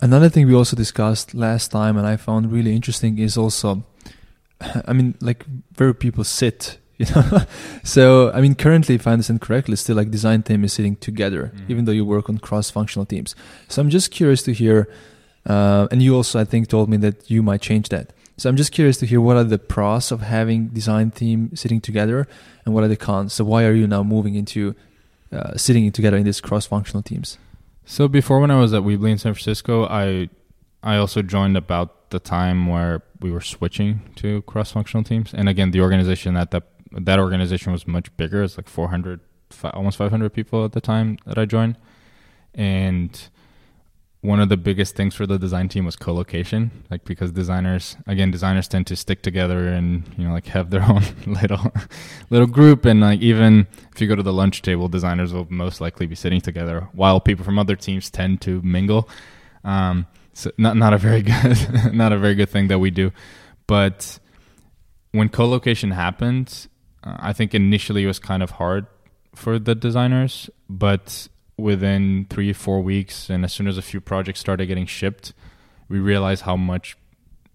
[0.00, 3.84] Another thing we also discussed last time, and I found really interesting, is also,
[4.60, 5.44] I mean, like
[5.76, 6.78] where people sit.
[6.98, 7.42] You know,
[7.84, 11.52] so I mean, currently, if I understand correctly, still like design team is sitting together,
[11.54, 11.68] mm.
[11.68, 13.36] even though you work on cross-functional teams.
[13.68, 14.88] So I'm just curious to hear,
[15.44, 18.14] uh, and you also, I think, told me that you might change that.
[18.38, 21.82] So I'm just curious to hear what are the pros of having design team sitting
[21.82, 22.26] together,
[22.64, 23.34] and what are the cons.
[23.34, 24.74] So why are you now moving into
[25.32, 27.38] uh, sitting together in these cross-functional teams?
[27.84, 30.28] So before, when I was at Weebly in San Francisco, I
[30.82, 35.70] I also joined about the time where we were switching to cross-functional teams, and again,
[35.70, 38.42] the organization at that that organization was much bigger.
[38.42, 39.20] It's like 400,
[39.74, 41.76] almost 500 people at the time that I joined,
[42.54, 43.28] and
[44.22, 48.30] one of the biggest things for the design team was co-location like because designers again
[48.30, 51.72] designers tend to stick together and you know like have their own little
[52.30, 52.84] little group.
[52.84, 56.14] And like even if you go to the lunch table designers will most likely be
[56.14, 59.08] sitting together while people from other teams tend to mingle.
[59.64, 63.12] Um, so not not a very good not a very good thing that we do.
[63.66, 64.18] But
[65.16, 66.68] when co-location happened
[67.02, 68.86] uh, i think initially it was kind of hard
[69.34, 74.40] for the designers but within three, four weeks, and as soon as a few projects
[74.40, 75.32] started getting shipped,
[75.88, 76.96] we realized how much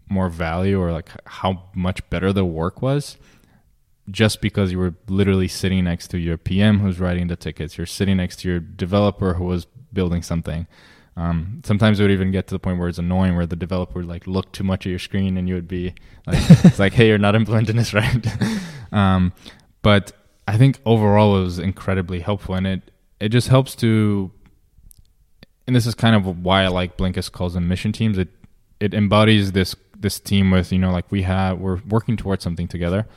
[0.09, 3.17] more value or like how much better the work was
[4.09, 7.87] just because you were literally sitting next to your PM who's writing the tickets, you're
[7.87, 10.67] sitting next to your developer who was building something.
[11.15, 13.99] Um, sometimes it would even get to the point where it's annoying, where the developer
[13.99, 15.93] would like look too much at your screen, and you would be
[16.25, 18.25] like, "It's like, hey, you're not implementing this right."
[18.93, 19.33] um,
[19.81, 20.13] but
[20.47, 22.90] I think overall it was incredibly helpful, and it
[23.21, 24.31] it just helps to
[25.67, 28.17] and this is kind of why I like Blinkist calls them mission teams.
[28.17, 28.29] It
[28.79, 32.67] it embodies this this team with you know like we have we're working towards something
[32.67, 33.07] together,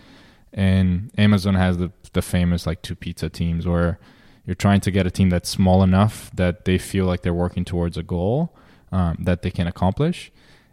[0.53, 3.99] and Amazon has the the famous like two pizza teams where
[4.47, 7.65] you're trying to get a team that's small enough that they feel like they're working
[7.65, 8.55] towards a goal
[8.93, 10.31] um, that they can accomplish,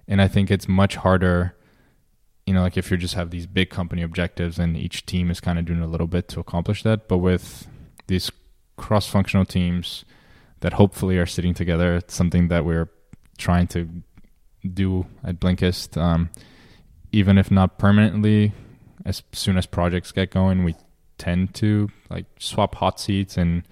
[0.08, 1.56] and I think it's much harder.
[2.46, 5.40] You know, like if you just have these big company objectives and each team is
[5.40, 7.68] kind of doing a little bit to accomplish that, but with
[8.08, 8.30] these
[8.82, 10.04] cross functional teams
[10.62, 11.96] that hopefully are sitting together.
[11.96, 12.90] It's something that we're
[13.38, 13.88] trying to
[14.74, 15.98] do at Blinkist.
[16.02, 16.30] Um,
[17.12, 18.54] even if not permanently,
[19.06, 20.76] as soon as projects get going, we
[21.18, 23.64] tend to like swap hot seats and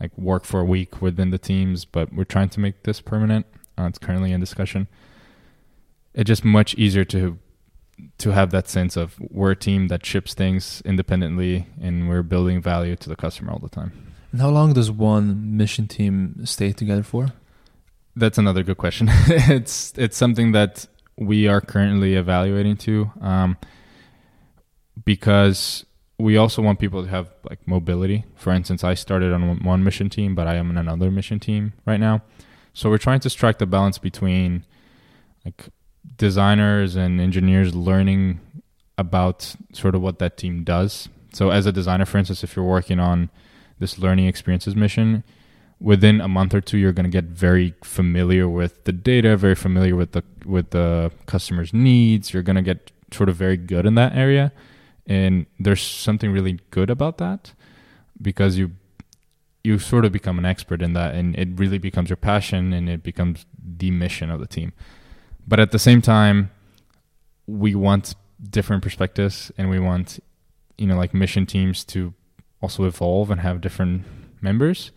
[0.00, 1.84] like work for a week within the teams.
[1.84, 3.46] But we're trying to make this permanent.
[3.78, 4.88] Uh, it's currently in discussion.
[6.12, 7.38] It's just much easier to
[8.18, 12.60] to have that sense of we're a team that ships things independently and we're building
[12.62, 14.09] value to the customer all the time.
[14.32, 17.32] And how long does one mission team stay together for?
[18.16, 19.08] That's another good question.
[19.28, 23.56] it's it's something that we are currently evaluating too, um,
[25.04, 25.84] because
[26.18, 28.24] we also want people to have like mobility.
[28.36, 31.72] For instance, I started on one mission team, but I am on another mission team
[31.86, 32.22] right now.
[32.72, 34.64] So we're trying to strike the balance between
[35.44, 35.68] like
[36.16, 38.40] designers and engineers learning
[38.98, 41.08] about sort of what that team does.
[41.32, 43.30] So as a designer, for instance, if you're working on
[43.80, 45.24] this learning experiences mission,
[45.80, 49.54] within a month or two, you're going to get very familiar with the data, very
[49.54, 52.32] familiar with the with the customer's needs.
[52.32, 54.52] You're going to get sort of very good in that area,
[55.06, 57.52] and there's something really good about that
[58.20, 58.72] because you
[59.64, 62.88] you sort of become an expert in that, and it really becomes your passion, and
[62.88, 64.72] it becomes the mission of the team.
[65.48, 66.50] But at the same time,
[67.46, 68.14] we want
[68.48, 70.20] different perspectives, and we want
[70.76, 72.14] you know like mission teams to
[72.60, 74.04] also evolve and have different
[74.40, 74.92] members.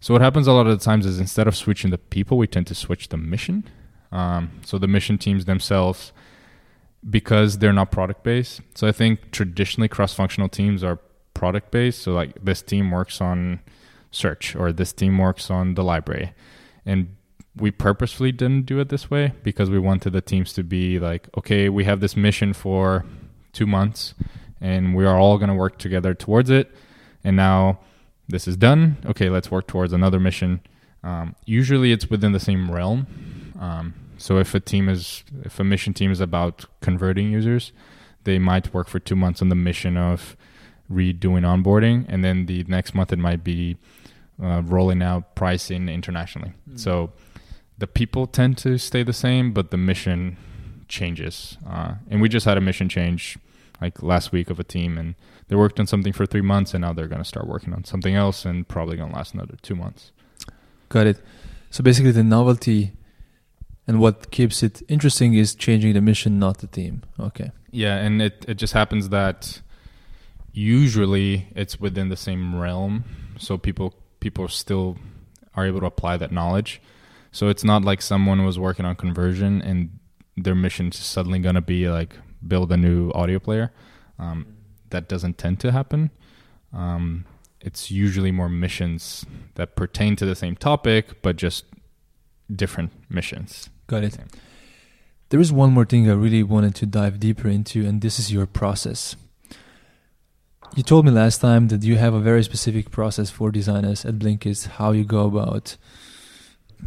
[0.00, 2.46] So what happens a lot of the times is instead of switching the people, we
[2.46, 3.64] tend to switch the mission.
[4.12, 6.12] Um, so the mission teams themselves,
[7.08, 8.60] because they're not product based.
[8.74, 10.98] So I think traditionally cross functional teams are
[11.34, 12.02] product based.
[12.02, 13.60] So like this team works on
[14.10, 16.32] search or this team works on the library.
[16.86, 17.16] And
[17.56, 21.28] we purposefully didn't do it this way because we wanted the teams to be like,
[21.36, 23.04] okay, we have this mission for
[23.52, 24.14] two months
[24.60, 26.70] and we are all going to work together towards it.
[27.24, 27.80] And now
[28.28, 28.98] this is done.
[29.06, 30.60] Okay, let's work towards another mission.
[31.02, 33.06] Um, usually it's within the same realm.
[33.58, 37.72] Um, so if a team is, if a mission team is about converting users,
[38.24, 40.36] they might work for two months on the mission of
[40.90, 43.76] redoing onboarding, and then the next month it might be
[44.42, 46.52] uh, rolling out pricing internationally.
[46.70, 46.78] Mm.
[46.78, 47.12] So
[47.78, 50.36] the people tend to stay the same, but the mission
[50.88, 51.58] changes.
[51.68, 53.38] Uh, and we just had a mission change
[53.80, 55.14] like last week of a team, and
[55.48, 57.84] they worked on something for three months, and now they're going to start working on
[57.84, 60.12] something else, and probably going to last another two months.
[60.88, 61.20] Got it.
[61.70, 62.92] So basically, the novelty
[63.86, 67.02] and what keeps it interesting is changing the mission, not the team.
[67.18, 67.50] Okay.
[67.70, 69.62] Yeah, and it it just happens that
[70.52, 73.04] usually it's within the same realm,
[73.38, 74.98] so people people still
[75.54, 76.80] are able to apply that knowledge.
[77.32, 79.98] So it's not like someone was working on conversion and
[80.36, 83.72] their mission is suddenly going to be like build a new audio player.
[84.18, 84.46] Um,
[84.90, 86.10] that doesn't tend to happen.
[86.72, 87.24] Um,
[87.60, 89.24] it's usually more missions
[89.54, 91.64] that pertain to the same topic, but just
[92.54, 93.68] different missions.
[93.86, 94.18] Got it.
[95.30, 98.32] There is one more thing I really wanted to dive deeper into, and this is
[98.32, 99.16] your process.
[100.76, 104.18] You told me last time that you have a very specific process for designers at
[104.18, 105.76] Blinkist, how you go about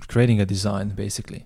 [0.08, 1.46] creating a design, basically.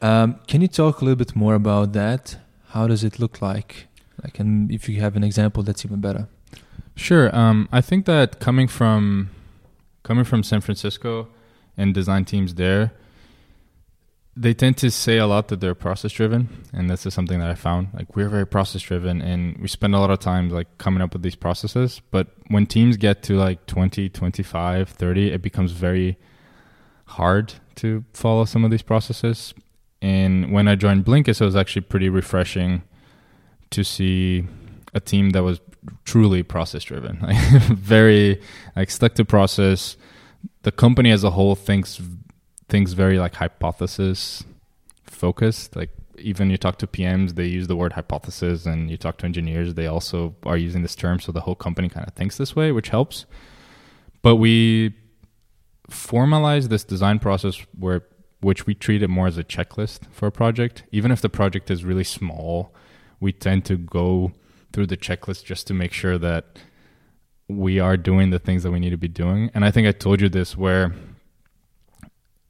[0.00, 2.36] Um, can you talk a little bit more about that?
[2.68, 3.88] How does it look like?
[4.22, 6.28] Like, and if you have an example, that's even better.
[6.94, 7.34] Sure.
[7.34, 9.30] Um, I think that coming from
[10.02, 11.28] coming from San Francisco
[11.76, 12.92] and design teams there,
[14.36, 17.50] they tend to say a lot that they're process driven, and this is something that
[17.50, 17.88] I found.
[17.92, 21.12] Like we're very process driven, and we spend a lot of time like coming up
[21.12, 22.00] with these processes.
[22.10, 26.18] But when teams get to like 20, 25, 30, it becomes very
[27.06, 29.54] hard to follow some of these processes.
[30.00, 32.82] And when I joined Blinkist, it was actually pretty refreshing
[33.72, 34.44] to see
[34.94, 35.60] a team that was
[36.04, 38.40] truly process driven, like very
[38.76, 39.96] like stuck to process.
[40.62, 42.00] The company as a whole thinks
[42.68, 44.44] things very like hypothesis
[45.04, 45.76] focused.
[45.76, 49.26] Like even you talk to PMs, they use the word hypothesis, and you talk to
[49.26, 51.20] engineers, they also are using this term.
[51.20, 53.26] So the whole company kind of thinks this way, which helps.
[54.22, 54.94] But we
[55.90, 58.02] formalize this design process where
[58.40, 60.82] which we treat it more as a checklist for a project.
[60.90, 62.74] Even if the project is really small,
[63.22, 64.32] we tend to go
[64.72, 66.58] through the checklist just to make sure that
[67.48, 69.48] we are doing the things that we need to be doing.
[69.54, 70.92] And I think I told you this where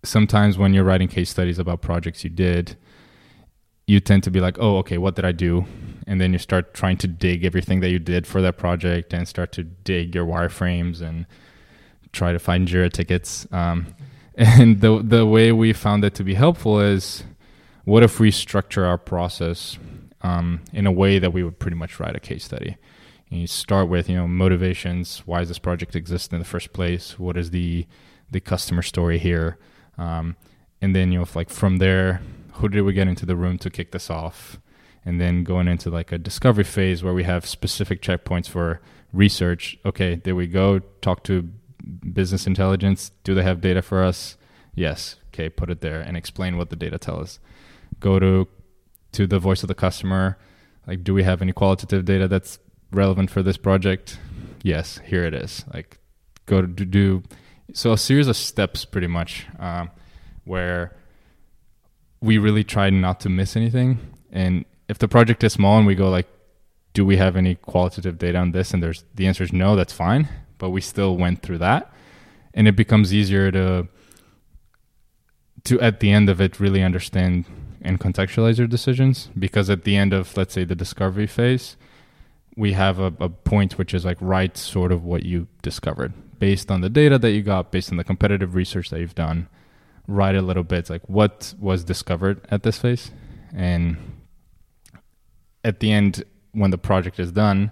[0.03, 2.77] sometimes when you're writing case studies about projects you did,
[3.87, 5.67] you tend to be like, oh, okay, what did I do?
[6.07, 9.29] And then you start trying to dig everything that you did for that project and
[9.29, 11.27] start to dig your wireframes and
[12.13, 13.47] try to find Jira tickets.
[13.53, 13.95] Um,
[14.35, 17.25] and the the way we found it to be helpful is,
[17.85, 19.77] what if we structure our process
[20.23, 22.77] um, in a way that we would pretty much write a case study.
[23.31, 25.23] And you start with you know motivations.
[25.27, 27.19] Why does this project exist in the first place?
[27.19, 27.87] What is the
[28.31, 29.59] the customer story here?
[29.99, 30.37] Um,
[30.81, 32.23] and then you know like from there,
[32.55, 34.59] who did we get into the room to kick this off?
[35.05, 38.81] And then going into like a discovery phase where we have specific checkpoints for
[39.13, 39.77] research.
[39.85, 40.79] Okay, there we go.
[41.01, 41.43] Talk to
[42.13, 43.11] business intelligence.
[43.25, 44.37] Do they have data for us?
[44.75, 45.17] Yes.
[45.29, 47.41] Okay, put it there and explain what the data tell us.
[47.99, 48.47] Go to
[49.13, 50.39] to the voice of the customer
[50.87, 52.59] like do we have any qualitative data that's
[52.91, 54.19] relevant for this project?
[54.63, 55.65] Yes here it is.
[55.73, 55.99] Like
[56.47, 57.23] go to do
[57.73, 59.91] so a series of steps pretty much um,
[60.45, 60.97] where
[62.21, 63.99] we really try not to miss anything.
[64.31, 66.29] And if the project is small and we go like
[66.95, 68.75] do we have any qualitative data on this?
[68.75, 70.29] And there's the answer is no that's fine.
[70.59, 71.93] But we still went through that.
[72.55, 73.89] And it becomes easier to
[75.65, 77.45] to at the end of it really understand
[77.85, 81.77] and contextualize your decisions because at the end of let's say the discovery phase
[82.57, 86.13] we have a, a, point which is like write sort of what you discovered.
[86.39, 89.49] Based on the data that you got based on the competitive research that you've done
[90.09, 93.11] write a little bit like what was discovered at this phase.
[93.55, 93.97] And
[95.65, 97.71] at the end when the project is done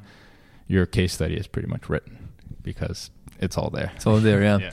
[0.67, 2.29] your case study is pretty much written
[2.63, 3.93] because it's all there.
[3.97, 4.71] It's all there yeah, yeah.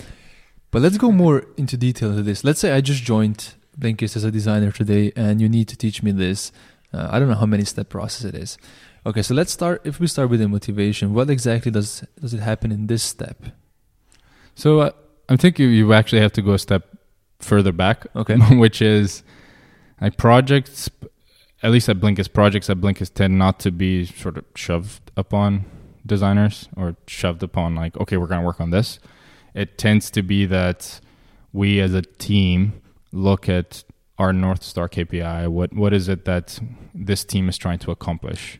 [0.71, 2.43] but let's go more into detail to this.
[2.43, 6.01] Let's say i just joined Blinkist as a designer today, and you need to teach
[6.01, 6.51] me this.
[6.93, 8.57] Uh, I don't know how many step process it is.
[9.05, 9.81] Okay, so let's start.
[9.83, 13.45] If we start with the motivation, what exactly does does it happen in this step?
[14.55, 14.91] So uh,
[15.29, 16.97] I'm thinking you actually have to go a step
[17.39, 18.07] further back.
[18.15, 19.23] Okay, which is
[20.01, 20.89] like projects.
[21.63, 25.65] At least at Blinkist, projects at Blinkist tend not to be sort of shoved upon
[26.05, 28.99] designers or shoved upon like, okay, we're going to work on this.
[29.55, 30.99] It tends to be that
[31.53, 32.81] we as a team
[33.17, 33.83] look at
[34.17, 35.47] our North Star KPI.
[35.47, 36.59] What what is it that
[36.93, 38.59] this team is trying to accomplish?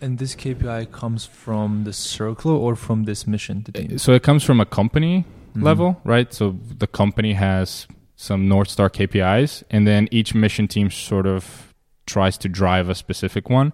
[0.00, 3.64] And this KPI comes from the circle or from this mission?
[3.98, 5.24] So it comes from a company
[5.54, 5.62] Mhm.
[5.62, 6.32] level, right?
[6.34, 7.86] So the company has
[8.16, 11.72] some North Star KPIs, and then each mission team sort of
[12.06, 13.72] tries to drive a specific one.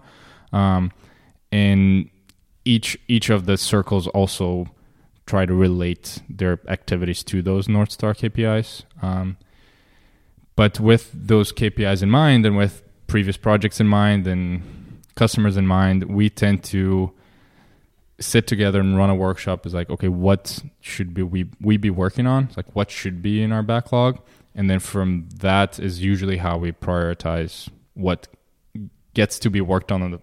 [0.53, 0.91] Um,
[1.51, 2.09] and
[2.65, 4.67] each each of the circles also
[5.25, 8.85] try to relate their activities to those North Star KPIs.
[9.01, 9.37] Um,
[10.61, 14.61] but with those KPIs in mind, and with previous projects in mind, and
[15.15, 17.11] customers in mind, we tend to
[18.19, 19.65] sit together and run a workshop.
[19.65, 22.43] Is like okay what should be we we be working on?
[22.43, 24.19] It's like what should be in our backlog?
[24.53, 28.27] And then from that is usually how we prioritize what
[29.15, 30.21] gets to be worked on in the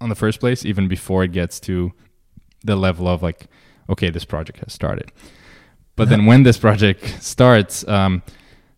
[0.00, 1.92] on the first place even before it gets to
[2.64, 3.46] the level of like
[3.88, 5.12] okay this project has started.
[5.94, 8.24] But then when this project starts um,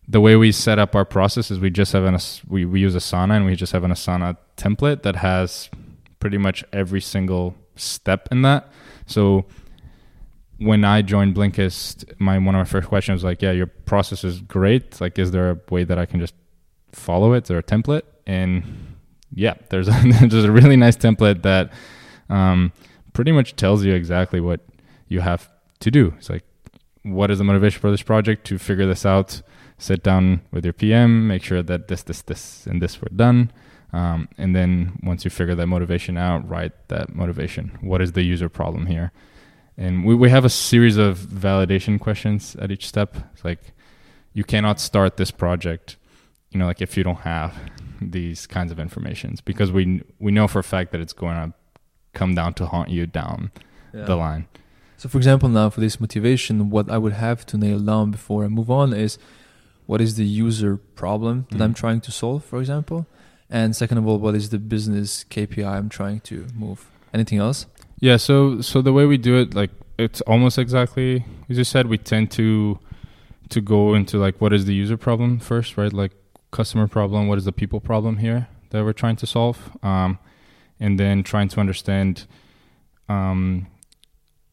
[0.07, 2.95] the way we set up our process is we just have an we, we use
[2.95, 5.69] asana and we just have an asana template that has
[6.19, 8.71] pretty much every single step in that
[9.05, 9.45] so
[10.57, 14.23] when I joined Blinkist, my one of my first questions was like, "Yeah, your process
[14.23, 15.01] is great.
[15.01, 16.33] Like, is there a way that I can just
[16.91, 17.45] follow it?
[17.45, 18.95] There a template?" And
[19.33, 19.91] yeah, there's a,
[20.27, 21.71] there's a really nice template that
[22.29, 22.71] um,
[23.13, 24.61] pretty much tells you exactly what
[25.07, 25.49] you have
[25.81, 26.13] to do.
[26.17, 26.43] It's like,
[27.03, 28.45] what is the motivation for this project?
[28.47, 29.41] To figure this out,
[29.77, 33.51] sit down with your PM, make sure that this, this, this, and this were done.
[33.93, 37.77] Um, and then once you figure that motivation out, write that motivation.
[37.81, 39.11] What is the user problem here?
[39.77, 43.15] And we, we have a series of validation questions at each step.
[43.33, 43.73] It's like
[44.33, 45.97] you cannot start this project,
[46.51, 47.53] you know, like if you don't have
[48.01, 51.53] these kinds of informations because we we know for a fact that it's going to
[52.13, 53.51] come down to haunt you down
[53.93, 54.03] Yeah.
[54.05, 54.47] the line.
[54.97, 58.43] So, for example, now for this motivation, what I would have to nail down before
[58.45, 59.17] I move on is
[59.85, 61.77] what is the user problem that I'm Mhm.
[61.77, 63.05] trying to solve, for example,
[63.49, 66.87] and second of all, what is the business KPI I'm trying to move.
[67.13, 67.65] Anything else?
[67.99, 71.87] Yeah, so so the way we do it, like it's almost exactly as you said.
[71.87, 72.79] We tend to
[73.49, 75.93] to go into like what is the user problem first, right?
[75.93, 76.11] Like
[76.51, 80.17] customer problem, what is the people problem here that we're trying to solve, um,
[80.79, 82.25] and then trying to understand,
[83.07, 83.67] um,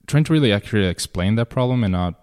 [0.07, 2.15] trying to really actually explain that problem and not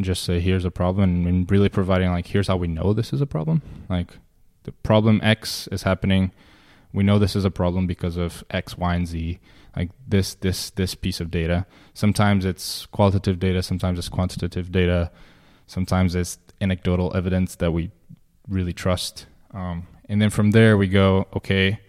[0.00, 3.20] just say here's a problem and really providing like here's how we know this is
[3.20, 3.62] a problem.
[3.88, 4.18] Like
[4.64, 6.32] the problem X is happening.
[6.92, 9.38] We know this is a problem because of X, Y, and Z.
[9.74, 11.66] Like this this this piece of data.
[11.94, 15.10] Sometimes it's qualitative data sometimes it's quantitative data.
[15.66, 17.90] Sometimes it's anecdotal evidence that we
[18.48, 19.26] really trust.
[19.52, 21.80] Um, and then from there we go okay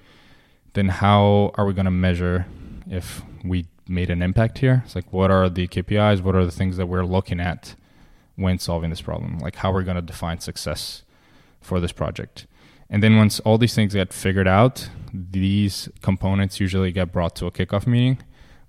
[0.73, 2.45] then how are we going to measure
[2.89, 4.83] if we made an impact here?
[4.85, 7.75] It's like what are the kpis what are the things that we're looking at
[8.38, 11.03] when solving this problem like how we're going to define success
[11.59, 12.47] for this project
[12.89, 17.45] and then once all these things get figured out, these components usually get brought to
[17.45, 18.19] a kickoff meeting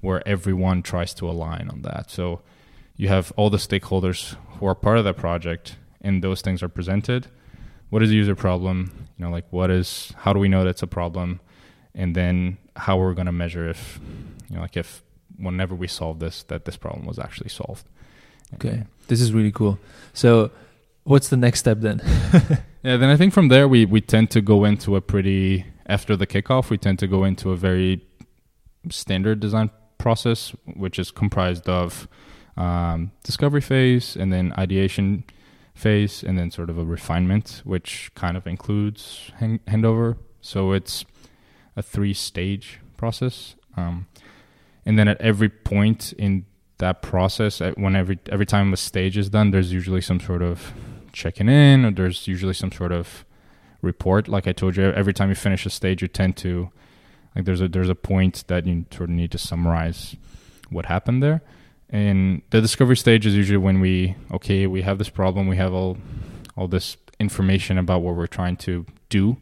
[0.01, 2.11] where everyone tries to align on that.
[2.11, 2.41] So
[2.97, 6.69] you have all the stakeholders who are part of that project and those things are
[6.69, 7.29] presented.
[7.91, 9.09] What is the user problem?
[9.17, 11.41] You know, like what is how do we know that's a problem?
[11.95, 14.01] And then how we're going to measure if
[14.49, 15.03] you know like if
[15.37, 17.89] whenever we solve this that this problem was actually solved.
[18.55, 19.79] Okay, this is really cool.
[20.13, 20.51] So,
[21.05, 22.01] what's the next step then?
[22.83, 26.17] Yeah, then I think from there we we tend to go into a pretty after
[26.17, 28.07] the kickoff we tend to go into a very
[28.89, 32.07] standard design process, which is comprised of
[32.57, 35.25] um, discovery phase and then ideation
[35.75, 40.17] phase and then sort of a refinement, which kind of includes hand- handover.
[40.41, 41.05] So it's
[41.77, 44.07] a three stage process, um,
[44.87, 46.47] and then at every point in
[46.79, 50.73] that process, when every every time a stage is done, there's usually some sort of
[51.13, 53.25] checking in or there's usually some sort of
[53.83, 54.29] report.
[54.29, 56.71] Like i told you every time you finish a stage you tend to
[57.35, 60.17] like there's a there's a point that you sort of need to summarize
[60.71, 61.43] what happened there.
[61.91, 65.73] And the discovery stage is usually when we okay we have this problem we have
[65.73, 65.99] all
[66.57, 69.39] all this information about what we're trying to do.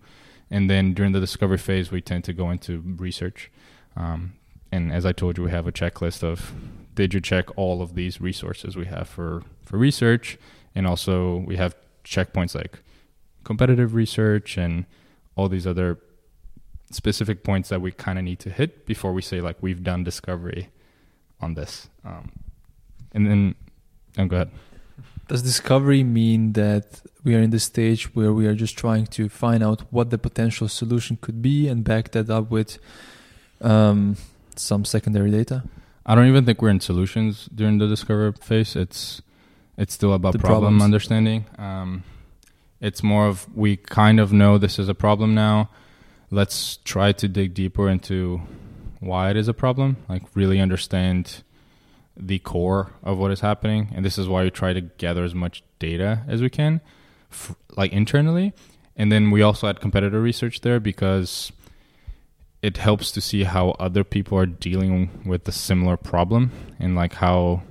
[0.50, 3.50] And then during the discovery phase we tend to go into research.
[3.96, 4.34] Um,
[4.72, 6.52] and as i told you we have a checklist of
[6.96, 10.36] did you check all of these resources we have for for research
[10.74, 12.80] and also we have checkpoints like
[13.44, 14.86] competitive research and
[15.36, 15.98] all these other
[16.90, 20.02] specific points that we kind of need to hit before we say like we've done
[20.02, 20.68] discovery
[21.40, 22.32] on this um,
[23.12, 23.54] and then
[24.18, 24.50] oh, go ahead
[25.28, 29.28] Does discovery mean that we are in the stage where we are just trying to
[29.28, 32.78] find out what the potential solution could be and back that up with
[33.60, 34.16] um,
[34.54, 35.64] some secondary data?
[36.06, 38.76] I don't even think we're in solutions during the discover phase.
[38.76, 39.20] It's
[39.76, 40.82] it's still about The problem problems.
[40.84, 41.44] understanding.
[41.58, 42.04] Um,
[42.80, 45.68] it's more of we kind of know this is a problem now.
[46.30, 48.40] Let's try to dig deeper into
[49.00, 49.96] why it is a problem.
[50.08, 51.42] Like really understand
[52.16, 55.34] the core of what is happening, and this is why we try to gather as
[55.34, 56.80] much data as we can,
[57.30, 58.54] f- like internally,
[58.96, 61.52] and then we also had competitor research there because
[62.66, 66.50] it helps to see how other people are dealing with the similar problem
[66.80, 67.62] and like how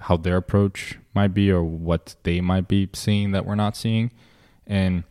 [0.00, 4.10] how their approach might be or what they might be seeing that we're not seeing.
[4.66, 5.04] And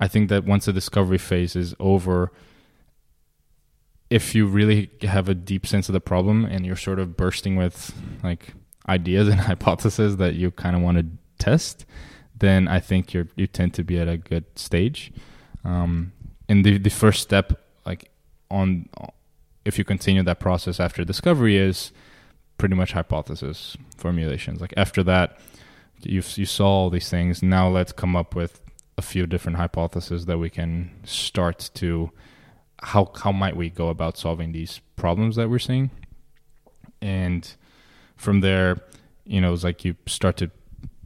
[0.00, 2.32] i think that once the discovery phase is over
[4.10, 7.54] if you really have a deep sense of the problem and you're sort of bursting
[7.54, 8.52] with like
[8.88, 11.06] ideas and hypotheses that you kind of want to
[11.38, 11.86] test
[12.36, 15.12] then i think you're you tend to be at a good stage.
[15.64, 16.12] Um,
[16.48, 18.11] and the the first step like
[18.52, 18.88] on
[19.64, 21.92] if you continue that process after discovery is
[22.58, 24.60] pretty much hypothesis formulations.
[24.60, 25.38] Like after that
[26.02, 27.42] you you saw all these things.
[27.42, 28.60] Now let's come up with
[28.98, 32.10] a few different hypotheses that we can start to
[32.82, 35.90] how how might we go about solving these problems that we're seeing?
[37.00, 37.52] And
[38.16, 38.78] from there
[39.24, 40.50] you know it's like you start to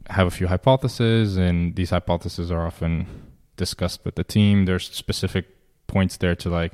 [0.09, 3.07] have a few hypotheses and these hypotheses are often
[3.55, 4.65] discussed with the team.
[4.65, 5.45] There's specific
[5.87, 6.73] points there to like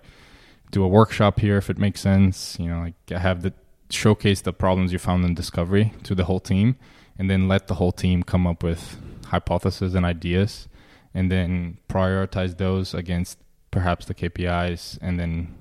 [0.74, 3.54] do a workshop here if it makes sense you know like have the
[3.90, 6.76] showcase the problems you found in discovery to the whole team
[7.18, 8.98] and then let the whole team come up with
[9.28, 10.68] hypotheses and ideas
[11.14, 13.38] and then prioritize those against
[13.70, 15.56] perhaps the KPIs and then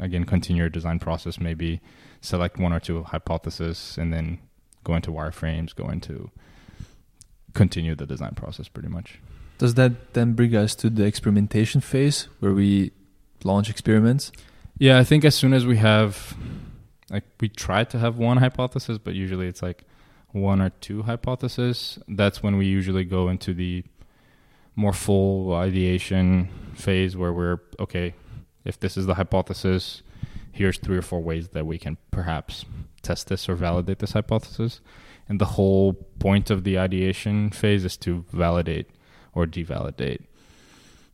[0.00, 1.80] again continue your design process maybe
[2.22, 4.38] select one or two hypotheses and then
[4.82, 6.30] go into wireframes go into
[7.52, 9.20] continue the design process pretty much
[9.58, 12.92] Does that then bring us to the experimentation phase where we
[13.44, 14.32] launch experiments?
[14.78, 16.36] Yeah, I think as soon as we have,
[17.08, 19.84] like, we try to have one hypothesis, but usually it's like
[20.32, 21.98] one or two hypotheses.
[22.08, 23.84] That's when we usually go into the
[24.74, 28.14] more full ideation phase where we're okay.
[28.64, 30.02] If this is the hypothesis,
[30.50, 32.64] here's three or four ways that we can perhaps
[33.02, 34.80] test this or validate this hypothesis.
[35.28, 38.90] And the whole point of the ideation phase is to validate
[39.34, 40.24] or devalidate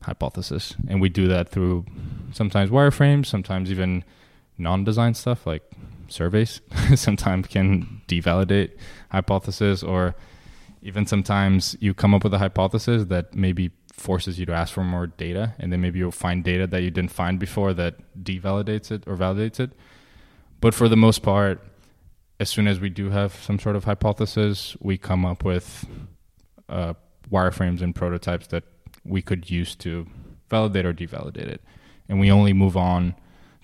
[0.03, 0.75] hypothesis.
[0.89, 1.87] And we do that through
[2.33, 4.05] sometimes wireframes, sometimes even
[4.59, 5.63] non-design stuff like
[6.09, 6.61] surveys.
[6.95, 8.73] sometimes can devalidate
[9.11, 10.15] hypothesis or
[10.83, 14.83] even sometimes you come up with a hypothesis that maybe forces you to ask for
[14.83, 18.91] more data and then maybe you'll find data that you didn't find before that devalidates
[18.91, 19.73] it or validates it.
[20.61, 21.61] But for the most part,
[22.39, 25.87] as soon as we do have some sort of hypothesis, we come up with
[26.71, 26.95] uh,
[27.31, 28.65] wireframes and prototypes that
[29.05, 30.07] we could use to
[30.49, 31.63] validate or devalidate it.
[32.09, 33.15] And we only move on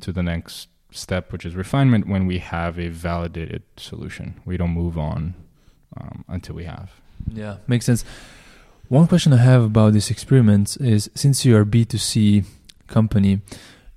[0.00, 4.40] to the next step, which is refinement, when we have a validated solution.
[4.44, 5.34] We don't move on
[5.96, 6.90] um, until we have.
[7.32, 8.04] Yeah, makes sense.
[8.88, 12.44] One question I have about these experiments is since you are B2C
[12.86, 13.40] company,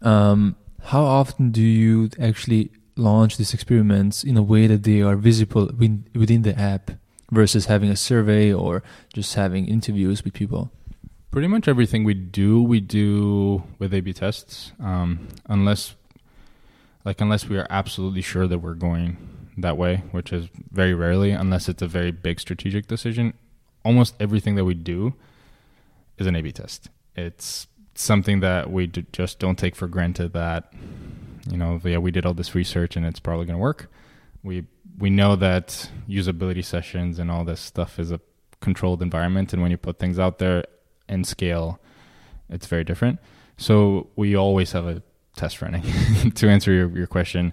[0.01, 5.15] um, how often do you actually launch these experiments in a way that they are
[5.15, 6.91] visible within the app
[7.31, 8.81] versus having a survey or
[9.13, 10.71] just having interviews with people?
[11.31, 15.95] Pretty much everything we do, we do with A/B tests, um, unless,
[17.05, 19.17] like, unless we are absolutely sure that we're going
[19.55, 23.33] that way, which is very rarely, unless it's a very big strategic decision.
[23.85, 25.13] Almost everything that we do
[26.17, 26.89] is an A/B test.
[27.15, 30.73] It's something that we just don't take for granted that,
[31.47, 33.91] you know, yeah, we did all this research and it's probably going to work.
[34.41, 34.65] We
[34.97, 38.19] we know that usability sessions and all this stuff is a
[38.61, 40.65] controlled environment, and when you put things out there
[41.09, 41.79] and scale,
[42.49, 43.19] it's very different.
[43.57, 45.01] So we always have a
[45.35, 45.83] test running.
[46.35, 47.51] to answer your, your question,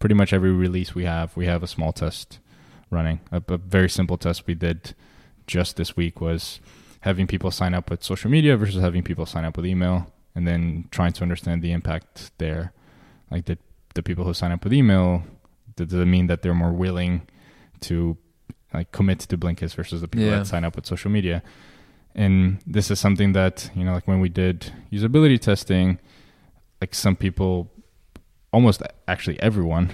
[0.00, 2.38] pretty much every release we have, we have a small test
[2.90, 3.20] running.
[3.30, 4.94] A, a very simple test we did
[5.46, 6.60] just this week was
[7.00, 10.46] having people sign up with social media versus having people sign up with email, and
[10.46, 12.72] then trying to understand the impact there.
[13.30, 13.58] Like the
[13.94, 15.22] the people who sign up with email,
[15.76, 17.22] does it mean that they're more willing
[17.80, 18.16] to
[18.74, 20.38] like commit to Blinkist versus the people Yeah.
[20.38, 21.42] that sign up with social media?
[22.16, 25.98] And this is something that you know like when we did usability testing
[26.80, 27.70] like some people
[28.52, 29.90] almost actually everyone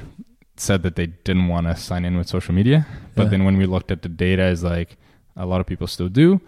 [0.57, 2.87] said that they didn't want to sign in with social media.
[3.17, 3.29] But Yeah.
[3.31, 4.97] then when we looked at the data is like
[5.37, 6.41] a lot of people still do.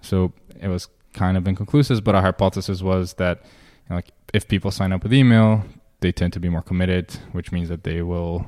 [0.00, 4.46] So it was kind of inconclusive but our hypothesis was that you know, like if
[4.48, 5.64] people sign up with email
[6.00, 8.46] they tend to be more committed which means that they will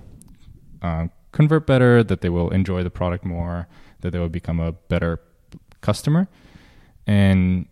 [0.82, 3.66] uh, convert better that they will enjoy the product more
[4.02, 5.18] that they will become a better
[5.80, 6.28] customer
[7.06, 7.66] and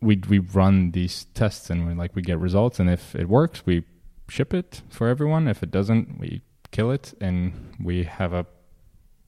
[0.00, 3.64] we we run these tests and we like we get results and if it works
[3.64, 3.84] we
[4.28, 8.46] ship it for everyone if it doesn't we kill it and we have a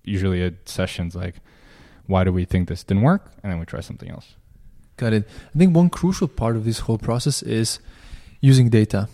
[0.02, 1.36] usually a sessions like
[2.06, 4.34] why do we think this didn't work and then we try something else
[4.96, 5.28] Got it.
[5.54, 7.80] I think one crucial part of this whole process is
[8.40, 9.08] using data.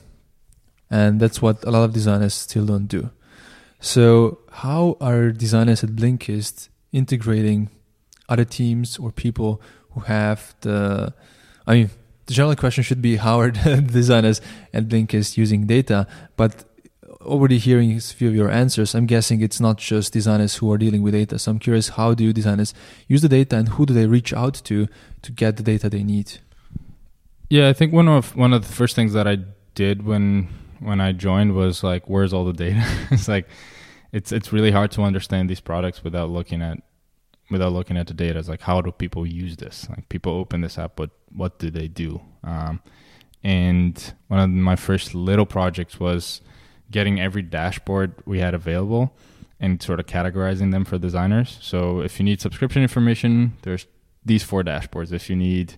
[0.91, 3.11] And that's what a lot of designers still don't do.
[3.79, 7.71] So, how are designers at Blinkist integrating
[8.29, 9.63] other teams or people
[9.93, 11.13] who have the.
[11.67, 11.91] I mean,
[12.27, 14.41] the general question should be how are the designers
[14.73, 16.07] at Blinkist using data?
[16.37, 16.65] But
[17.23, 20.79] already hearing a few of your answers, I'm guessing it's not just designers who are
[20.79, 21.39] dealing with data.
[21.39, 22.73] So I'm curious, how do designers
[23.09, 24.89] use the data, and who do they reach out to
[25.23, 26.39] to get the data they need?
[27.49, 29.39] Yeah, I think one of one of the first things that I
[29.75, 32.85] did when when I joined was like, where's all the data?
[33.11, 33.49] it's like
[34.13, 36.79] it's it's really hard to understand these products without looking at
[37.51, 38.39] without looking at the data.
[38.39, 39.89] It's like how do people use this?
[39.91, 42.21] Like people open this app, but what do they do?
[42.45, 42.81] Um,
[43.43, 46.41] and one of my first little projects was
[46.91, 49.17] getting every dashboard we had available
[49.59, 51.59] and sort of categorizing them for designers.
[51.61, 53.87] So if you need subscription information, there's
[54.25, 55.13] these four dashboards.
[55.13, 55.77] If you need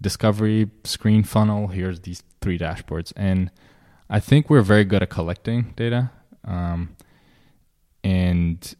[0.00, 3.12] discovery, screen funnel, here's these three dashboards.
[3.16, 3.50] And
[4.08, 6.10] I think we're very good at collecting data.
[6.44, 6.96] Um,
[8.02, 8.74] and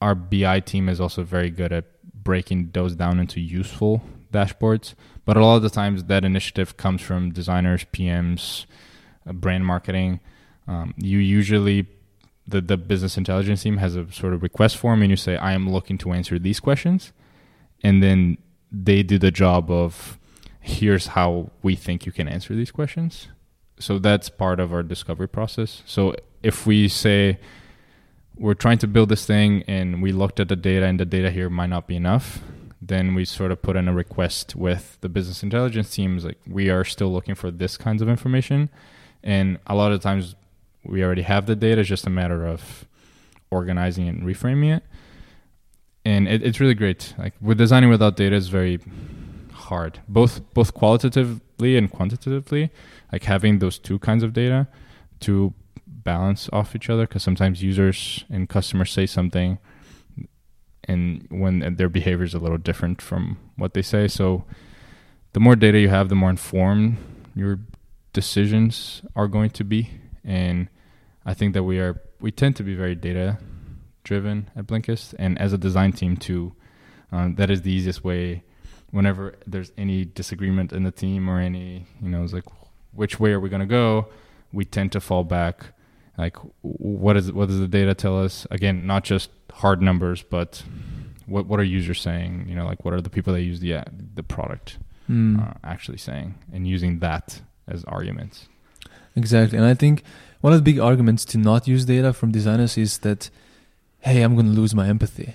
[0.00, 4.94] our BI team is also very good at breaking those down into useful dashboards.
[5.24, 8.66] But a lot of the times that initiative comes from designers, PMs,
[9.26, 10.20] uh, brand marketing
[10.68, 11.86] um, you usually
[12.46, 15.52] the the business intelligence team has a sort of request form, and you say, "I
[15.52, 17.12] am looking to answer these questions,"
[17.82, 18.38] and then
[18.70, 20.18] they do the job of
[20.60, 23.28] here's how we think you can answer these questions.
[23.78, 25.82] So that's part of our discovery process.
[25.86, 27.38] So if we say
[28.36, 31.30] we're trying to build this thing and we looked at the data and the data
[31.30, 32.40] here might not be enough,
[32.80, 36.68] then we sort of put in a request with the business intelligence teams like we
[36.68, 38.68] are still looking for this kinds of information.
[39.22, 40.34] And a lot of times
[40.84, 41.80] we already have the data.
[41.80, 42.86] It's just a matter of
[43.50, 44.84] organizing it and reframing it.
[46.04, 47.14] And it, it's really great.
[47.18, 48.78] Like with designing without data is very
[49.52, 52.70] hard, both both qualitatively and quantitatively.
[53.12, 54.68] Like having those two kinds of data
[55.20, 55.54] to
[56.12, 59.58] balance off each other, because sometimes users and customers say something,
[60.88, 64.08] and when their behavior is a little different from what they say.
[64.08, 64.44] So
[65.32, 66.96] the more data you have, the more informed
[67.34, 67.58] your
[68.12, 69.90] decisions are going to be,
[70.24, 70.68] and
[71.30, 73.38] I think that we are we tend to be very data
[74.02, 76.54] driven at Blinkist, and as a design team too,
[77.12, 78.44] um, that is the easiest way.
[78.92, 82.48] Whenever there's any disagreement in the team or any, you know, it's like,
[82.92, 84.08] which way are we going to go?
[84.52, 85.74] We tend to fall back.
[86.18, 88.46] Like, what is what does the data tell us?
[88.50, 90.62] Again, not just hard numbers, but
[91.26, 92.46] what what are users saying?
[92.48, 93.82] You know, like what are the people that use the
[94.14, 94.78] the product
[95.10, 95.38] mm.
[95.40, 98.48] uh, actually saying, and using that as arguments.
[99.14, 100.04] Exactly, and I think
[100.40, 103.30] one of the big arguments to not use data from designers is that,
[104.00, 105.34] hey, I'm going to lose my empathy.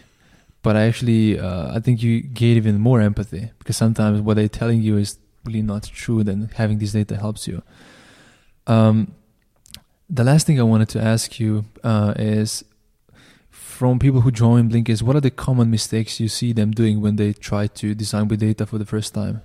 [0.63, 4.47] But I actually, uh, I think you gain even more empathy because sometimes what they're
[4.47, 6.23] telling you is really not true.
[6.23, 7.63] Then having this data helps you.
[8.67, 9.15] Um,
[10.12, 12.66] the last thing I wanted to ask you uh, is
[13.49, 17.16] from people who join Blinkist, what are the common mistakes you see them doing when
[17.16, 19.41] they try to design with data for the first time?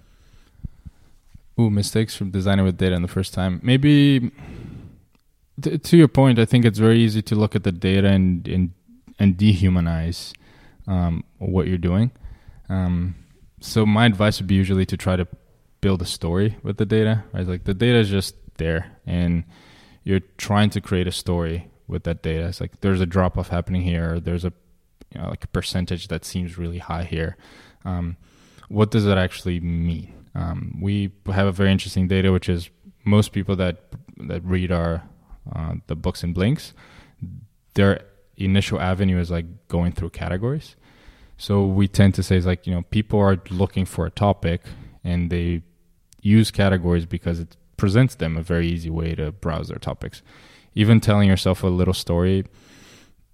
[1.58, 3.60] Ooh, mistakes from designing with data in the first time.
[3.62, 4.32] Maybe
[5.60, 8.72] to your point, I think it's very easy to look at the data and and,
[9.18, 10.34] and dehumanize
[10.86, 12.10] um, what you're doing.
[12.68, 13.14] Um,
[13.60, 15.26] so my advice would be usually to try to
[15.80, 17.24] build a story with the data.
[17.32, 19.44] Right, like the data is just there, and
[20.06, 22.46] you're trying to create a story with that data.
[22.46, 24.20] It's like there's a drop off happening here.
[24.20, 24.52] There's a
[25.12, 27.36] you know, like a percentage that seems really high here.
[27.84, 28.16] Um,
[28.68, 30.12] what does that actually mean?
[30.32, 32.70] Um, we have a very interesting data, which is
[33.04, 33.82] most people that
[34.18, 35.02] that read our
[35.52, 36.72] uh, the books and blinks,
[37.74, 38.02] their
[38.36, 40.76] initial avenue is like going through categories.
[41.36, 44.62] So we tend to say it's like you know people are looking for a topic
[45.02, 45.62] and they
[46.22, 50.22] use categories because it presents them a very easy way to browse their topics.
[50.74, 52.44] Even telling yourself a little story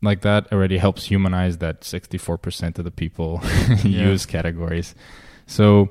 [0.03, 3.41] like that already helps humanize that 64% of the people
[3.85, 4.09] yeah.
[4.09, 4.95] use categories.
[5.47, 5.91] So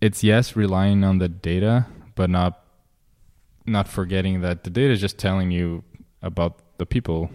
[0.00, 2.64] it's yes relying on the data but not
[3.66, 5.84] not forgetting that the data is just telling you
[6.22, 7.30] about the people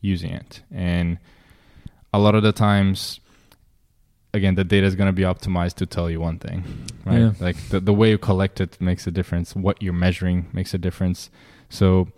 [0.00, 0.62] using it.
[0.72, 1.18] And
[2.12, 3.20] a lot of the times,
[4.34, 6.64] again, the data is going to be optimized to tell you one thing,
[7.04, 7.18] right?
[7.18, 7.32] Yeah.
[7.40, 9.54] Like the, the way you collect it makes a difference.
[9.54, 11.30] What you're measuring makes a difference.
[11.68, 12.08] So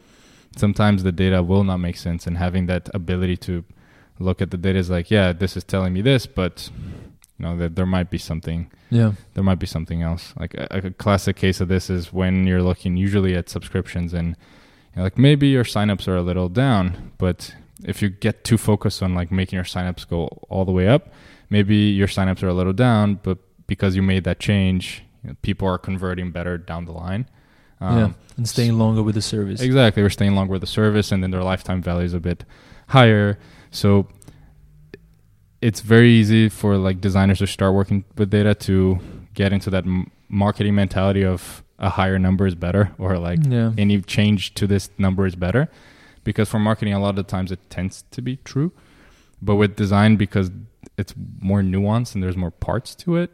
[0.56, 2.26] sometimes the data will not make sense.
[2.26, 3.64] And having that ability to
[4.18, 6.70] look at the data is like, yeah, this is telling me this, but
[7.38, 10.66] you know that there might be something yeah there might be something else like a,
[10.70, 14.36] a, classic case of this is when you're looking usually at subscriptions and
[14.94, 17.54] You know, like maybe your signups are a little down, but
[17.84, 21.12] if you get too focused on like making your signups go all the way up,
[21.51, 25.36] maybe your signups are a little down, but because you made that change, you know,
[25.42, 27.28] people are converting better down the line.
[27.80, 29.61] Um, yeah, and staying longer with the service.
[29.61, 32.44] Exactly, we're staying longer with the service, and then their lifetime value is a bit
[32.88, 33.38] higher.
[33.70, 34.09] So
[35.61, 38.98] it's very easy for like designers to start working with data to
[39.34, 43.72] get into that m- marketing mentality of a higher number is better or like yeah.
[43.78, 45.68] any change to this number is better
[46.24, 48.70] because for marketing a lot of the times it tends to be true
[49.40, 50.51] but with design because
[51.01, 53.30] it's more nuanced and there's more parts to it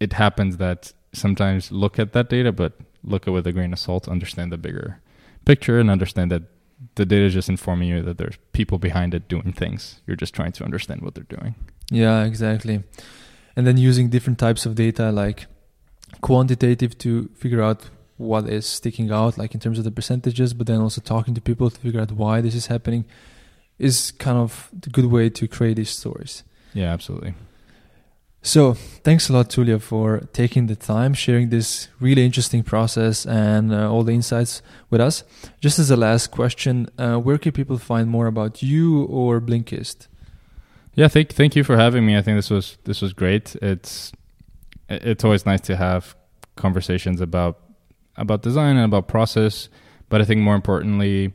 [0.00, 2.72] it happens that sometimes look at that data but
[3.04, 5.00] look at it with a grain of salt understand the bigger
[5.44, 6.42] picture and understand that
[6.94, 10.00] the data is just informing you that there's people behind it doing things.
[10.06, 11.54] You're just trying to understand what they're doing.
[11.90, 12.84] Yeah, exactly.
[13.56, 15.46] And then using different types of data like
[16.20, 20.66] quantitative to figure out what is sticking out, like in terms of the percentages, but
[20.66, 23.04] then also talking to people to figure out why this is happening
[23.78, 26.42] is kind of the good way to create these stories.
[26.74, 27.34] Yeah, absolutely.
[28.40, 33.72] So, thanks a lot, Tulio, for taking the time, sharing this really interesting process and
[33.72, 35.24] uh, all the insights with us.
[35.60, 40.06] Just as a last question, uh, where can people find more about you or Blinkist?
[40.94, 42.16] Yeah, thank thank you for having me.
[42.16, 43.54] I think this was this was great.
[43.56, 44.12] It's
[44.88, 46.16] it's always nice to have
[46.56, 47.58] conversations about
[48.16, 49.68] about design and about process,
[50.08, 51.32] but I think more importantly,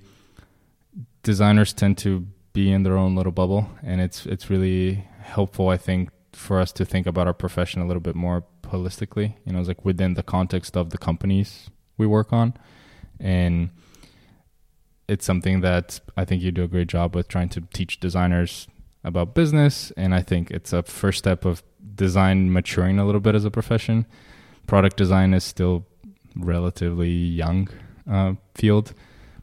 [1.21, 5.69] designers tend to be in their own little bubble, and it's it's really helpful.
[5.69, 9.35] I think for us to think about our profession a little bit more holistically.
[9.45, 12.53] You know, it's like within the context of the companies we work on,
[13.19, 13.69] and
[15.07, 18.67] it's something that I think you do a great job with trying to teach designers
[19.03, 19.91] about business.
[19.97, 21.63] And I think it's a first step of
[21.95, 24.05] design maturing a little bit as a profession.
[24.65, 25.85] Product design is still
[26.35, 27.69] relatively young
[28.09, 28.93] uh, field,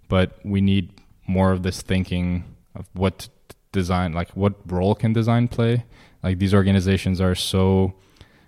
[0.09, 0.93] but we need
[1.27, 2.45] more of this thinking
[2.75, 3.29] of what
[3.73, 5.85] design, like what role can design play
[6.23, 7.95] like these organizations are so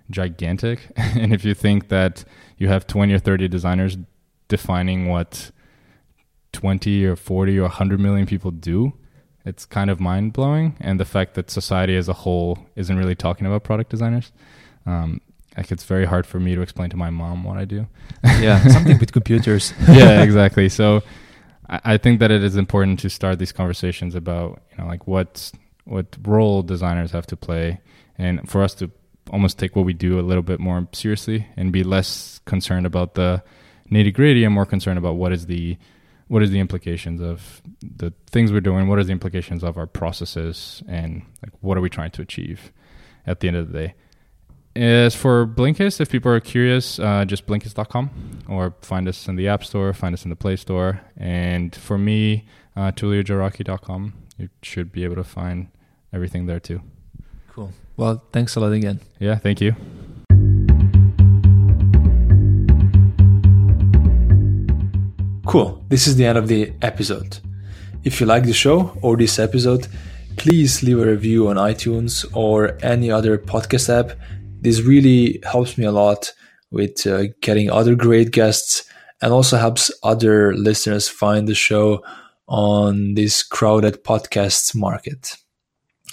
[0.09, 0.79] gigantic.
[0.95, 2.23] and if you think that
[2.57, 3.97] you have 20 or 30 designers
[4.47, 5.51] defining what
[6.51, 8.93] 20 or 40 or 100 million people do,
[9.45, 10.77] it's kind of mind blowing.
[10.79, 14.31] And the fact that society as a whole isn't really talking about product designers.
[14.85, 15.21] Um,
[15.57, 17.87] like it's very hard for me to explain to my mom what I do.
[18.23, 19.73] Yeah, something with computers.
[19.87, 20.69] yeah, exactly.
[20.69, 21.03] So
[21.83, 25.51] I, think that it is important to start these conversations about, you know, like what's
[25.85, 27.81] what role designers have to play,
[28.17, 28.91] and for us to
[29.31, 33.15] almost take what we do a little bit more seriously and be less concerned about
[33.15, 33.43] the
[33.89, 35.77] nitty gritty and more concerned about what is the
[36.27, 39.87] what is the implications of the things we're doing, what are the implications of our
[39.87, 42.71] processes, and like what are we trying to achieve
[43.25, 43.95] at the end of the day.
[44.75, 48.09] As for Blinkist, if people are curious, uh, just blinkist.com
[48.49, 51.01] or find us in the App Store, find us in the Play Store.
[51.15, 55.67] And for me, uh, tuliojarocki.com you should be able to find
[56.11, 56.81] everything there too.
[57.51, 57.71] Cool.
[57.97, 58.99] Well, thanks a lot again.
[59.19, 59.75] Yeah, thank you.
[65.45, 65.83] Cool.
[65.89, 67.39] This is the end of the episode.
[68.03, 69.87] If you like the show or this episode,
[70.35, 74.17] please leave a review on iTunes or any other podcast app.
[74.63, 76.31] This really helps me a lot
[76.71, 78.83] with uh, getting other great guests
[79.21, 82.01] and also helps other listeners find the show
[82.47, 85.35] on this crowded podcasts market.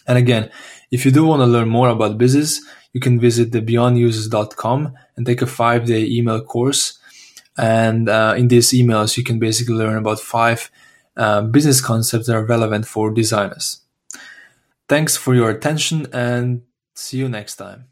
[0.06, 0.50] And again,
[0.90, 2.60] if you do want to learn more about business,
[2.92, 6.98] you can visit the beyondusers.com and take a five day email course.
[7.56, 10.70] And uh, in these emails, you can basically learn about five
[11.16, 13.82] uh, business concepts that are relevant for designers.
[14.88, 16.62] Thanks for your attention and
[16.94, 17.89] see you next time.